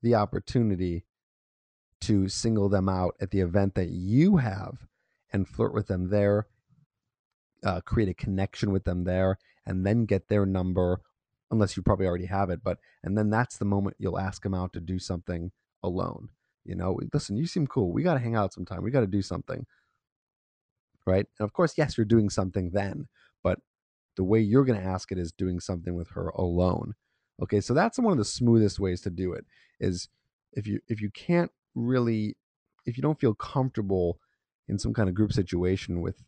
[0.02, 1.04] the opportunity
[2.02, 4.86] to single them out at the event that you have
[5.32, 6.46] and flirt with them there,
[7.64, 11.00] uh, create a connection with them there, and then get their number,
[11.50, 12.60] unless you probably already have it.
[12.62, 15.52] But and then that's the moment you'll ask them out to do something
[15.82, 16.28] alone.
[16.64, 17.92] You know, listen, you seem cool.
[17.92, 18.82] We got to hang out sometime.
[18.82, 19.66] We got to do something.
[21.06, 21.26] Right.
[21.38, 23.08] And of course, yes, you're doing something then,
[23.42, 23.58] but
[24.16, 26.94] the way you're going to ask it is doing something with her alone.
[27.42, 27.60] Okay.
[27.60, 29.46] So that's one of the smoothest ways to do it
[29.80, 30.08] is
[30.52, 32.36] if you, if you can't really,
[32.84, 34.18] if you don't feel comfortable
[34.68, 36.22] in some kind of group situation with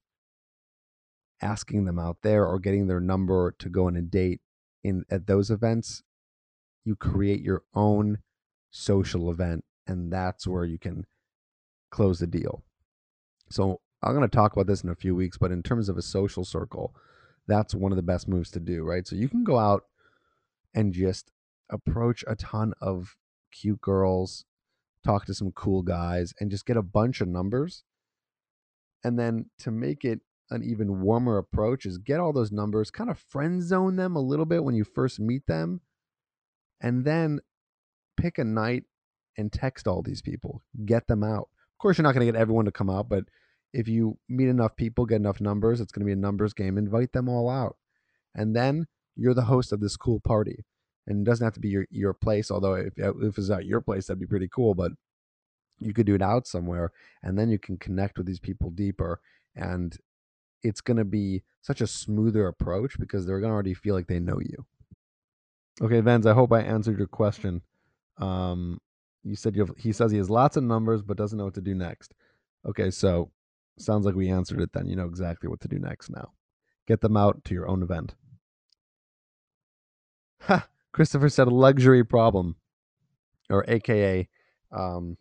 [1.42, 4.40] asking them out there or getting their number to go on a date
[4.84, 6.02] in at those events,
[6.84, 8.18] you create your own
[8.70, 11.04] social event and that's where you can
[11.90, 12.62] close the deal.
[13.50, 15.96] So I'm going to talk about this in a few weeks, but in terms of
[15.96, 16.94] a social circle,
[17.46, 19.06] that's one of the best moves to do, right?
[19.06, 19.84] So you can go out
[20.74, 21.30] and just
[21.70, 23.16] approach a ton of
[23.52, 24.44] cute girls,
[25.04, 27.84] talk to some cool guys, and just get a bunch of numbers.
[29.04, 30.20] And then to make it
[30.52, 34.20] an even warmer approach is get all those numbers, kind of friend zone them a
[34.20, 35.80] little bit when you first meet them,
[36.80, 37.40] and then
[38.16, 38.84] pick a night
[39.36, 41.48] and text all these people, get them out.
[41.72, 43.24] Of course, you're not going to get everyone to come out, but
[43.72, 46.76] if you meet enough people, get enough numbers, it's going to be a numbers game.
[46.76, 47.76] Invite them all out.
[48.34, 48.86] And then
[49.16, 50.64] you're the host of this cool party.
[51.06, 53.80] And it doesn't have to be your, your place, although if, if it's at your
[53.80, 54.74] place, that'd be pretty cool.
[54.74, 54.92] But
[55.78, 56.92] you could do it out somewhere
[57.22, 59.20] and then you can connect with these people deeper.
[59.56, 59.96] And
[60.62, 64.06] it's going to be such a smoother approach because they're going to already feel like
[64.06, 64.66] they know you.
[65.80, 67.62] Okay, Vens, I hope I answered your question.
[68.18, 68.80] Um,
[69.24, 71.54] you said you have, he says he has lots of numbers but doesn't know what
[71.54, 72.14] to do next.
[72.68, 73.30] Okay, so
[73.78, 74.86] sounds like we answered it then.
[74.86, 76.32] You know exactly what to do next now.
[76.86, 78.14] Get them out to your own event.
[80.42, 80.68] Ha!
[80.92, 82.56] Christopher said a luxury problem,
[83.48, 84.28] or AKA,
[84.72, 85.16] um,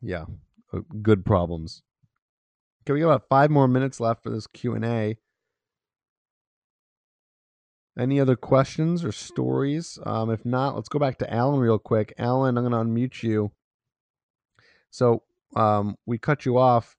[0.00, 0.24] yeah,
[0.72, 1.82] uh, good problems.
[2.86, 5.16] Okay, we got about five more minutes left for this Q and A.
[7.98, 9.98] Any other questions or stories?
[10.06, 12.14] Um, if not, let's go back to Alan real quick.
[12.16, 13.50] Alan, I'm going to unmute you.
[14.92, 15.24] So
[15.56, 16.96] um, we cut you off.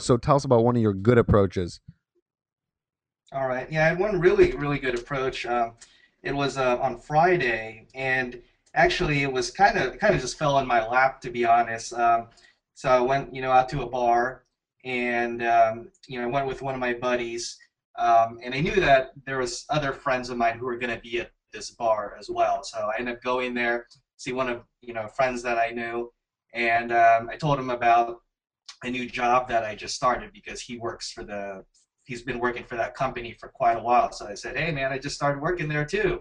[0.00, 1.80] So tell us about one of your good approaches.
[3.32, 3.72] All right.
[3.72, 5.46] Yeah, I had one really, really good approach.
[5.46, 5.76] Um,
[6.22, 8.42] it was uh, on Friday, and
[8.74, 11.94] actually, it was kind of, kind of just fell on my lap, to be honest.
[11.94, 12.26] Um,
[12.74, 14.42] so I went, you know, out to a bar,
[14.84, 17.58] and um, you know, I went with one of my buddies
[17.98, 21.02] um, and I knew that there was other friends of mine who were going to
[21.02, 22.62] be at this bar as well.
[22.62, 26.12] So I ended up going there, see one of you know friends that I knew,
[26.54, 28.18] and um, I told him about
[28.84, 31.64] a new job that I just started because he works for the
[32.04, 34.12] he's been working for that company for quite a while.
[34.12, 36.20] So I said, hey man, I just started working there too,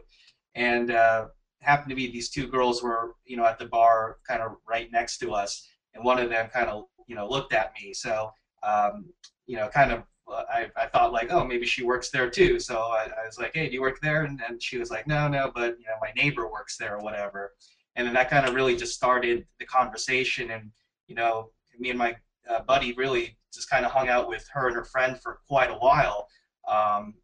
[0.56, 1.28] and uh,
[1.62, 4.92] happened to be these two girls were you know at the bar kind of right
[4.92, 7.94] next to us, and one of them kind of you know looked at me.
[7.94, 8.32] So
[8.64, 9.06] um,
[9.46, 12.60] you know kind of I, I thought like, oh, maybe she works there too.
[12.60, 14.24] So I, I was like, hey, do you work there?
[14.24, 17.02] And, and she was like, no, no, but you know, my neighbor works there or
[17.02, 17.54] whatever.
[17.96, 20.52] And then that kind of really just started the conversation.
[20.52, 20.72] And
[21.08, 22.16] you know, me and my
[22.50, 25.72] uh, buddy really just kind of hung out with her and her friend for quite
[25.72, 26.28] a while.
[26.68, 27.16] Um,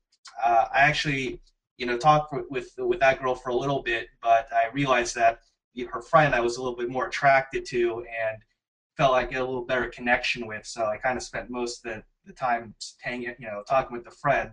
[0.44, 1.40] uh, I actually,
[1.78, 5.16] you know, talked with, with with that girl for a little bit, but I realized
[5.16, 5.40] that
[5.92, 8.38] her friend I was a little bit more attracted to and
[8.98, 10.66] felt like a little better connection with.
[10.66, 14.06] So I kind of spent most of the the time hanging, you know, talking with
[14.06, 14.52] the friend.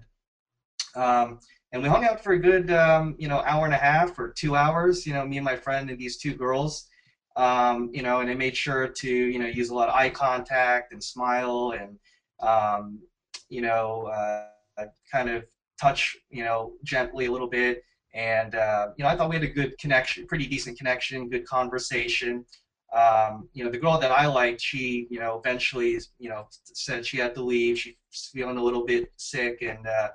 [0.97, 1.39] Um,
[1.73, 4.33] and we hung out for a good, um, you know, hour and a half or
[4.33, 5.07] two hours.
[5.07, 6.89] You know, me and my friend and these two girls.
[7.37, 10.11] Um, you know, and I made sure to, you know, use a lot of eye
[10.11, 11.97] contact and smile and,
[12.47, 12.99] um,
[13.49, 15.45] you know, uh, kind of
[15.81, 17.85] touch, you know, gently a little bit.
[18.15, 21.47] And, uh, you know, I thought we had a good connection, pretty decent connection, good
[21.47, 22.45] conversation
[22.93, 27.07] um, you know, the girl that I liked, she, you know, eventually, you know, said
[27.07, 27.79] she had to leave.
[27.79, 27.95] She's
[28.33, 30.09] feeling a little bit sick and uh,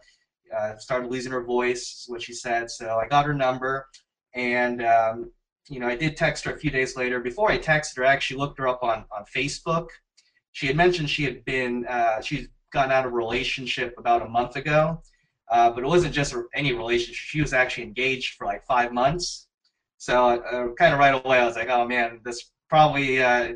[0.55, 2.69] uh, started losing her voice, is what she said.
[2.69, 3.87] So I got her number,
[4.33, 5.31] and um,
[5.69, 7.19] you know, I did text her a few days later.
[7.19, 9.87] Before I texted her, I actually looked her up on on Facebook.
[10.51, 14.29] She had mentioned she had been, uh, she's gotten out of a relationship about a
[14.29, 15.01] month ago.
[15.51, 17.15] Uh, but it wasn't just any relationship.
[17.15, 19.47] She was actually engaged for like five months.
[19.97, 23.21] So uh, kind of right away, I was like, oh man, this probably.
[23.21, 23.53] Uh,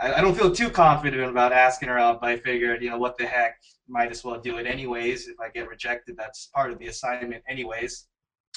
[0.00, 2.98] I, I don't feel too confident about asking her out, but I figured, you know,
[2.98, 3.56] what the heck,
[3.88, 5.28] might as well do it anyways.
[5.28, 8.06] If I get rejected, that's part of the assignment anyways.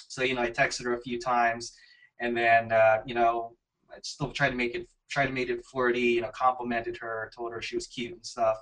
[0.08, 1.74] So you know, I texted her a few times,
[2.20, 3.56] and then uh, you know,
[3.92, 6.00] I still tried to make it tried to make it flirty.
[6.00, 8.58] You know, complimented her, told her she was cute and stuff.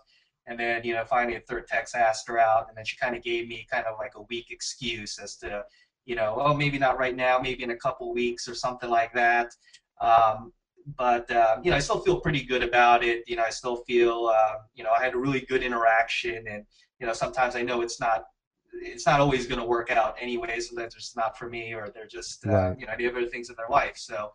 [0.45, 3.15] And then, you know, finally a third text asked her out, and then she kind
[3.15, 5.63] of gave me kind of like a weak excuse as to,
[6.05, 9.13] you know, oh, maybe not right now, maybe in a couple weeks or something like
[9.13, 9.55] that.
[10.01, 10.51] Um,
[10.97, 13.23] but uh, you know, I still feel pretty good about it.
[13.27, 16.65] You know, I still feel, uh, you know, I had a really good interaction, and
[16.99, 18.25] you know, sometimes I know it's not,
[18.73, 20.59] it's not always going to work out anyway.
[20.59, 22.79] Sometimes it's not for me, or they're just, uh, right.
[22.79, 23.97] you know, they have other things in their life.
[23.97, 24.31] So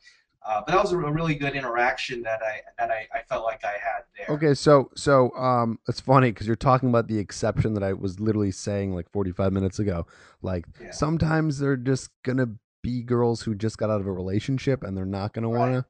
[0.47, 3.65] uh, but that was a really good interaction that I that I, I felt like
[3.65, 4.35] I had there.
[4.35, 8.21] Okay, so so um, it's funny because you're talking about the exception that I was
[8.21, 10.07] literally saying like 45 minutes ago.
[10.41, 10.93] Like yeah.
[10.93, 12.47] sometimes they're just gonna
[12.83, 15.59] be girls who just got out of a relationship and they're not gonna right.
[15.59, 15.85] want to,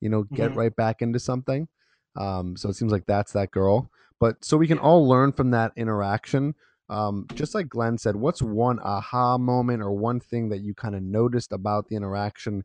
[0.00, 0.58] you know, get mm-hmm.
[0.58, 1.68] right back into something.
[2.16, 3.90] Um, so it seems like that's that girl.
[4.20, 6.54] But so we can all learn from that interaction.
[6.90, 10.94] Um, just like Glenn said, what's one aha moment or one thing that you kind
[10.94, 12.64] of noticed about the interaction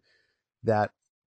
[0.64, 0.92] that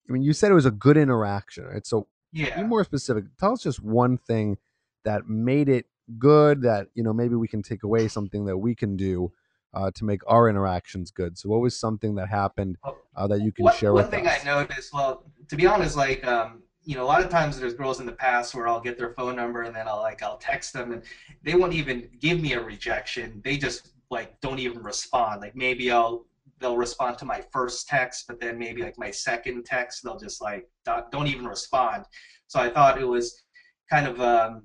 [0.09, 1.85] I mean, you said it was a good interaction, right?
[1.85, 2.61] So, yeah.
[2.61, 3.25] be more specific.
[3.39, 4.57] Tell us just one thing
[5.03, 5.85] that made it
[6.17, 6.61] good.
[6.61, 9.31] That you know, maybe we can take away something that we can do
[9.77, 11.37] uh, to make our interactions good.
[11.37, 12.77] So, what was something that happened
[13.15, 14.11] uh, that you can one, share with us?
[14.11, 17.29] One thing I noticed, well, to be honest, like um, you know, a lot of
[17.29, 20.01] times there's girls in the past where I'll get their phone number and then I'll
[20.01, 21.03] like I'll text them and
[21.43, 23.39] they won't even give me a rejection.
[23.43, 25.41] They just like don't even respond.
[25.41, 26.25] Like maybe I'll
[26.59, 30.41] they'll respond to my first text, but then maybe like my second text, they'll just
[30.41, 30.67] like
[31.11, 32.05] don't even respond.
[32.47, 33.43] So I thought it was
[33.91, 34.63] kind of um,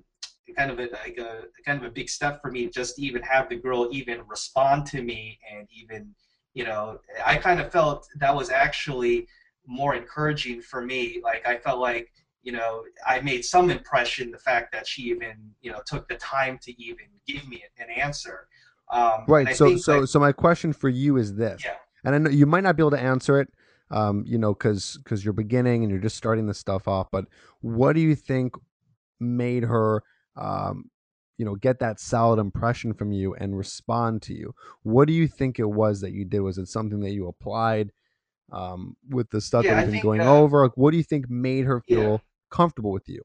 [0.57, 3.23] kind of a, like a kind of a big step for me just to even
[3.23, 6.15] have the girl even respond to me and even
[6.55, 9.27] you know I kind of felt that was actually
[9.67, 11.21] more encouraging for me.
[11.23, 12.13] Like I felt like
[12.43, 16.17] you know I made some impression the fact that she even you know took the
[16.17, 18.49] time to even give me an answer.
[18.91, 19.57] Um, right.
[19.57, 21.77] So, so, like, so my question for you is this, yeah.
[22.05, 23.49] and I know you might not be able to answer it,
[23.91, 27.09] um, you know, because because you're beginning and you're just starting this stuff off.
[27.11, 27.27] But
[27.61, 28.55] what do you think
[29.19, 30.03] made her,
[30.37, 30.91] um,
[31.39, 34.55] you know, get that solid impression from you and respond to you?
[34.83, 36.41] What do you think it was that you did?
[36.41, 37.91] Was it something that you applied
[38.53, 40.63] um, with the stuff yeah, that we've been going uh, over?
[40.63, 42.19] Like, what do you think made her feel yeah.
[42.51, 43.23] comfortable with you?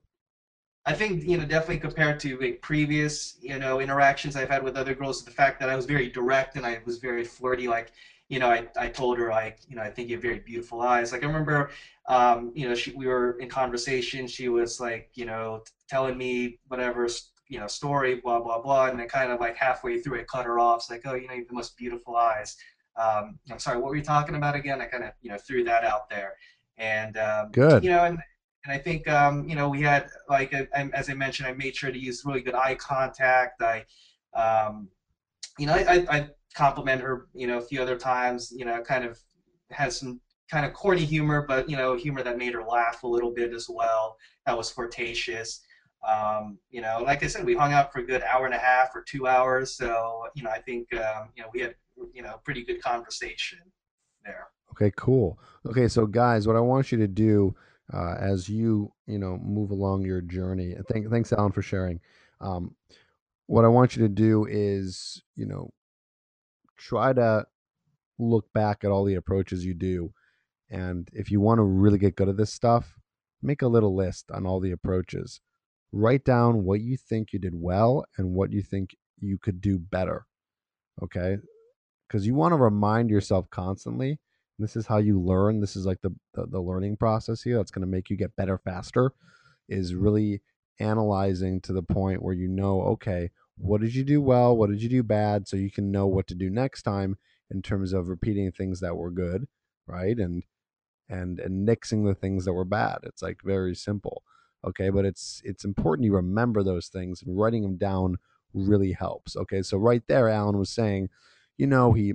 [0.87, 4.77] I think you know definitely compared to like, previous you know interactions I've had with
[4.77, 7.67] other girls, the fact that I was very direct and I was very flirty.
[7.67, 7.91] Like
[8.29, 10.81] you know, I, I told her like you know I think you have very beautiful
[10.81, 11.11] eyes.
[11.11, 11.71] Like I remember,
[12.07, 14.27] um, you know, she we were in conversation.
[14.27, 17.07] She was like you know telling me whatever
[17.49, 20.45] you know story, blah blah blah, and then kind of like halfway through, it cut
[20.45, 20.81] her off.
[20.81, 22.55] It's like oh you know you have the most beautiful eyes.
[22.95, 24.81] Um, I'm sorry, what were you talking about again?
[24.81, 26.33] I kind of you know threw that out there,
[26.77, 27.83] and um, good.
[27.83, 28.19] You know, and
[28.65, 31.91] and I think um, you know we had like as I mentioned, I made sure
[31.91, 33.61] to use really good eye contact.
[33.61, 33.85] I,
[34.33, 34.89] um,
[35.57, 38.51] you know, I, I compliment her, you know, a few other times.
[38.55, 39.19] You know, kind of
[39.71, 40.19] has some
[40.51, 43.53] kind of corny humor, but you know, humor that made her laugh a little bit
[43.53, 44.17] as well.
[44.45, 45.61] That was flirtatious.
[46.07, 48.59] Um, you know, like I said, we hung out for a good hour and a
[48.59, 49.75] half or two hours.
[49.75, 51.75] So you know, I think um, you know we had
[52.13, 53.59] you know pretty good conversation
[54.23, 54.47] there.
[54.71, 55.39] Okay, cool.
[55.65, 57.55] Okay, so guys, what I want you to do
[57.93, 60.75] uh, as you you know move along your journey.
[60.91, 61.99] Thank, thanks, Alan, for sharing.
[62.41, 62.75] Um,
[63.47, 65.71] what I want you to do is you know
[66.77, 67.45] try to
[68.19, 70.13] look back at all the approaches you do,
[70.69, 72.99] and if you want to really get good at this stuff,
[73.41, 75.41] make a little list on all the approaches.
[75.97, 79.79] Write down what you think you did well and what you think you could do
[79.79, 80.25] better.
[81.01, 81.37] Okay,
[82.07, 84.19] because you want to remind yourself constantly
[84.59, 87.71] this is how you learn this is like the the, the learning process here that's
[87.71, 89.11] going to make you get better faster
[89.69, 90.41] is really
[90.79, 94.55] analyzing to the point where you know okay what did you do well?
[94.55, 95.47] What did you do bad?
[95.47, 97.17] so you can know what to do next time
[97.49, 99.47] in terms of repeating things that were good
[99.87, 100.17] right?
[100.17, 100.43] And
[101.09, 102.99] and and nixing the things that were bad.
[103.03, 104.23] It's like very simple
[104.67, 108.17] okay but it's it's important you remember those things and writing them down
[108.53, 111.09] really helps okay so right there alan was saying
[111.57, 112.13] you know he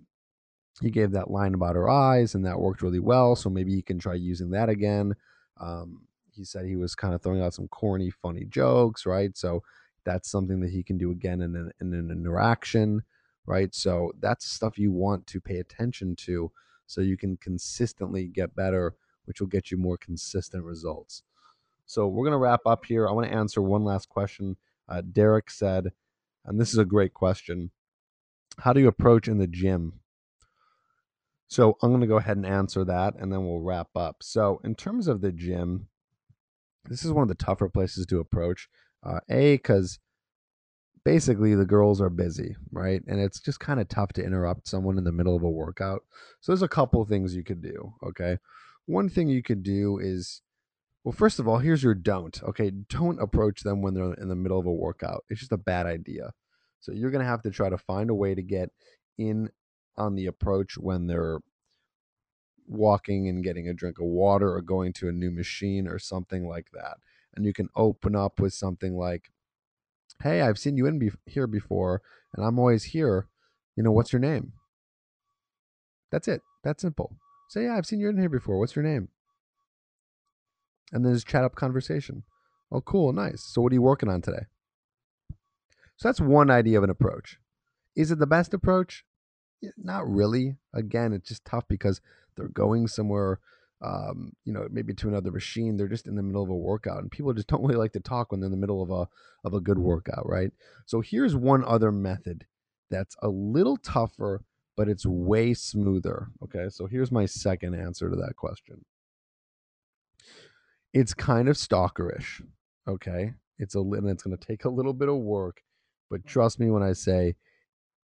[0.80, 3.36] he gave that line about her eyes, and that worked really well.
[3.36, 5.14] So maybe he can try using that again.
[5.60, 9.36] Um, he said he was kind of throwing out some corny, funny jokes, right?
[9.36, 9.62] So
[10.04, 13.02] that's something that he can do again in an, in an interaction,
[13.46, 13.74] right?
[13.74, 16.50] So that's stuff you want to pay attention to
[16.86, 18.94] so you can consistently get better,
[19.26, 21.22] which will get you more consistent results.
[21.92, 23.06] So we're going to wrap up here.
[23.06, 24.56] I want to answer one last question.
[24.88, 25.92] Uh, Derek said,
[26.46, 27.70] And this is a great question.
[28.60, 30.00] How do you approach in the gym?
[31.48, 34.22] So I'm going to go ahead and answer that and then we'll wrap up.
[34.22, 35.88] So, in terms of the gym,
[36.88, 38.70] this is one of the tougher places to approach.
[39.04, 39.98] Uh, a, because
[41.04, 43.02] basically the girls are busy, right?
[43.06, 46.04] And it's just kind of tough to interrupt someone in the middle of a workout.
[46.40, 48.38] So, there's a couple things you could do, okay?
[48.86, 50.40] One thing you could do is,
[51.04, 52.70] well, first of all, here's your don't, okay?
[52.70, 55.24] Don't approach them when they're in the middle of a workout.
[55.28, 56.32] It's just a bad idea.
[56.80, 58.70] So, you're going to have to try to find a way to get
[59.18, 59.50] in
[59.96, 61.40] on the approach when they're
[62.66, 66.46] walking and getting a drink of water or going to a new machine or something
[66.46, 66.98] like that.
[67.34, 69.30] And you can open up with something like,
[70.22, 72.02] Hey, I've seen you in be- here before,
[72.34, 73.28] and I'm always here.
[73.76, 74.52] You know, what's your name?
[76.10, 76.42] That's it.
[76.62, 77.16] That's simple.
[77.48, 78.58] Say, Yeah, I've seen you in here before.
[78.58, 79.08] What's your name?
[80.92, 82.22] And then just chat up conversation.
[82.70, 83.12] Oh, cool.
[83.12, 83.42] Nice.
[83.42, 84.46] So, what are you working on today?
[85.96, 87.38] So, that's one idea of an approach.
[87.96, 89.04] Is it the best approach?
[89.76, 90.56] not really.
[90.74, 92.00] Again, it's just tough because
[92.36, 93.40] they're going somewhere,
[93.82, 95.76] um, you know, maybe to another machine.
[95.76, 98.00] They're just in the middle of a workout, and people just don't really like to
[98.00, 99.08] talk when they're in the middle of a
[99.44, 100.50] of a good workout, right?
[100.86, 102.46] So here's one other method
[102.90, 104.44] that's a little tougher,
[104.76, 106.28] but it's way smoother.
[106.42, 108.84] Okay, so here's my second answer to that question.
[110.92, 112.42] It's kind of stalkerish.
[112.86, 115.62] Okay, it's a and it's going to take a little bit of work,
[116.10, 117.36] but trust me when I say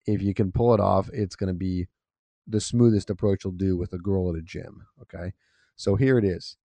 [0.07, 1.89] if you can pull it off, it's going to be
[2.47, 4.87] the smoothest approach you'll do with a girl at a gym.
[5.03, 5.33] Okay.
[5.77, 6.57] So here it is.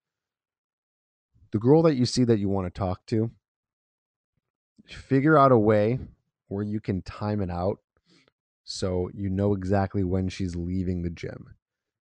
[1.51, 3.31] The girl that you see that you want to talk to,
[4.87, 5.99] figure out a way
[6.47, 7.79] where you can time it out
[8.63, 11.55] so you know exactly when she's leaving the gym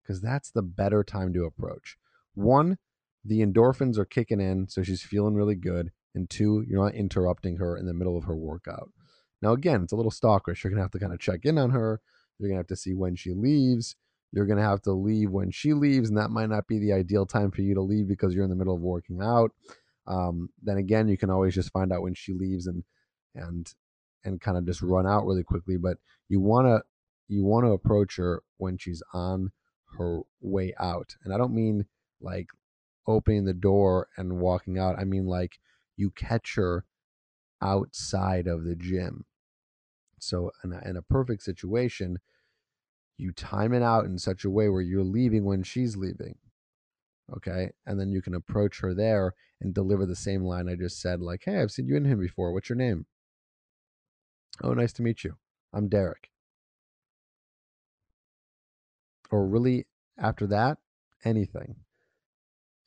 [0.03, 1.97] because that's the better time to approach.
[2.35, 2.79] One,
[3.25, 5.91] the endorphins are kicking in, so she's feeling really good.
[6.15, 8.91] And two, you're not interrupting her in the middle of her workout.
[9.43, 10.63] Now, again, it's a little stalkerish.
[10.63, 12.01] You're going to have to kind of check in on her.
[12.39, 13.97] You're going to have to see when she leaves.
[14.33, 16.93] You're going to have to leave when she leaves, and that might not be the
[16.93, 19.51] ideal time for you to leave because you're in the middle of working out.
[20.07, 22.85] Um, then again, you can always just find out when she leaves and
[23.35, 23.73] and
[24.25, 25.77] and kind of just run out really quickly.
[25.77, 25.99] But
[26.29, 26.83] you want to
[27.29, 29.53] you want to approach her when she's on
[29.99, 31.87] her way out, and I don't mean
[32.21, 32.49] like
[33.07, 34.99] opening the door and walking out.
[34.99, 35.59] I mean like
[35.97, 36.85] you catch her
[37.63, 39.25] outside of the gym.
[40.19, 42.19] So, in a, in a perfect situation,
[43.17, 46.37] you time it out in such a way where you're leaving when she's leaving.
[47.37, 47.71] Okay.
[47.87, 51.21] And then you can approach her there and deliver the same line I just said,
[51.21, 52.53] like, hey, I've seen you in here before.
[52.53, 53.07] What's your name?
[54.63, 55.37] Oh, nice to meet you.
[55.73, 56.31] I'm Derek.
[59.31, 59.87] Or really,
[60.19, 60.79] after that,
[61.25, 61.77] anything.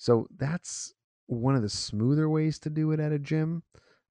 [0.03, 0.93] So that's
[1.27, 3.63] one of the smoother ways to do it at a gym.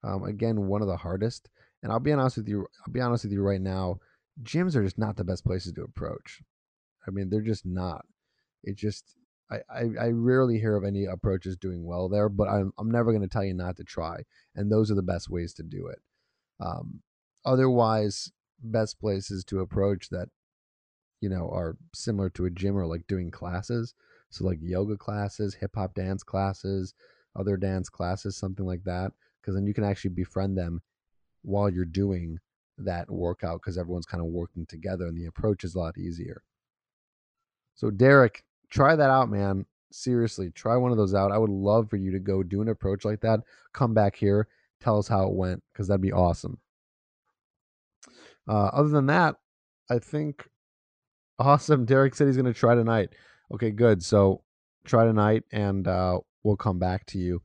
[0.03, 1.51] Um, again, one of the hardest.
[1.83, 2.67] And I'll be honest with you.
[2.87, 3.99] I'll be honest with you right now.
[4.43, 6.41] Gyms are just not the best places to approach.
[7.07, 8.07] I mean, they're just not.
[8.65, 9.17] It just
[9.51, 13.13] I, I, I rarely hear of any approaches doing well there, but I'm I'm never
[13.13, 14.23] going to tell you not to try.
[14.57, 15.99] And those are the best ways to do it.
[16.59, 17.03] Um,
[17.45, 18.33] otherwise,
[18.63, 20.31] best places to approach that
[21.21, 23.93] you know are similar to a gym or like doing classes.
[24.33, 26.95] So like yoga classes, hip hop dance classes,
[27.37, 29.13] other dance classes, something like that
[29.43, 30.81] because then you can actually befriend them
[31.43, 32.39] while you're doing
[32.79, 36.43] that workout because everyone's kind of working together and the approach is a lot easier.
[37.75, 39.67] So, Derek, try that out, man.
[39.91, 41.33] Seriously, try one of those out.
[41.33, 43.41] I would love for you to go do an approach like that.
[43.73, 44.49] Come back here,
[44.81, 46.59] tell us how it went because that'd be awesome.
[48.49, 49.37] Uh, other than that,
[49.91, 50.49] I think
[51.39, 51.85] awesome.
[51.85, 53.11] Derek said he's going to try tonight.
[53.55, 54.03] Okay, good.
[54.03, 54.43] So,
[54.85, 57.43] try tonight and uh, we'll come back to you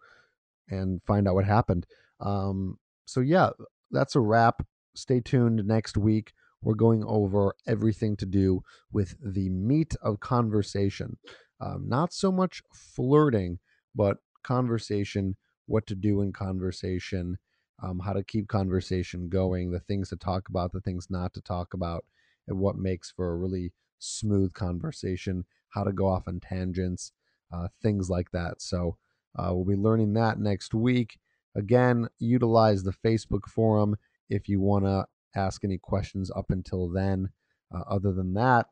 [0.69, 1.85] and find out what happened.
[2.19, 3.49] Um, so yeah,
[3.91, 4.65] that's a wrap.
[4.95, 6.33] Stay tuned next week.
[6.61, 11.17] We're going over everything to do with the meat of conversation.
[11.61, 13.59] Um, not so much flirting,
[13.95, 15.35] but conversation,
[15.67, 17.37] what to do in conversation,
[17.83, 21.41] um, how to keep conversation going, the things to talk about, the things not to
[21.41, 22.05] talk about,
[22.47, 25.45] and what makes for a really smooth conversation,
[25.77, 27.11] how to go off on tangents,
[27.53, 28.61] uh, things like that.
[28.61, 28.97] So,
[29.37, 31.19] uh, we'll be learning that next week.
[31.55, 33.95] Again, utilize the Facebook forum
[34.29, 35.05] if you want to
[35.35, 37.29] ask any questions up until then.
[37.73, 38.67] Uh, other than that,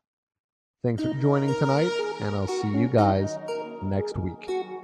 [0.82, 1.90] thanks for joining tonight,
[2.20, 3.38] and I'll see you guys
[3.82, 4.75] next week.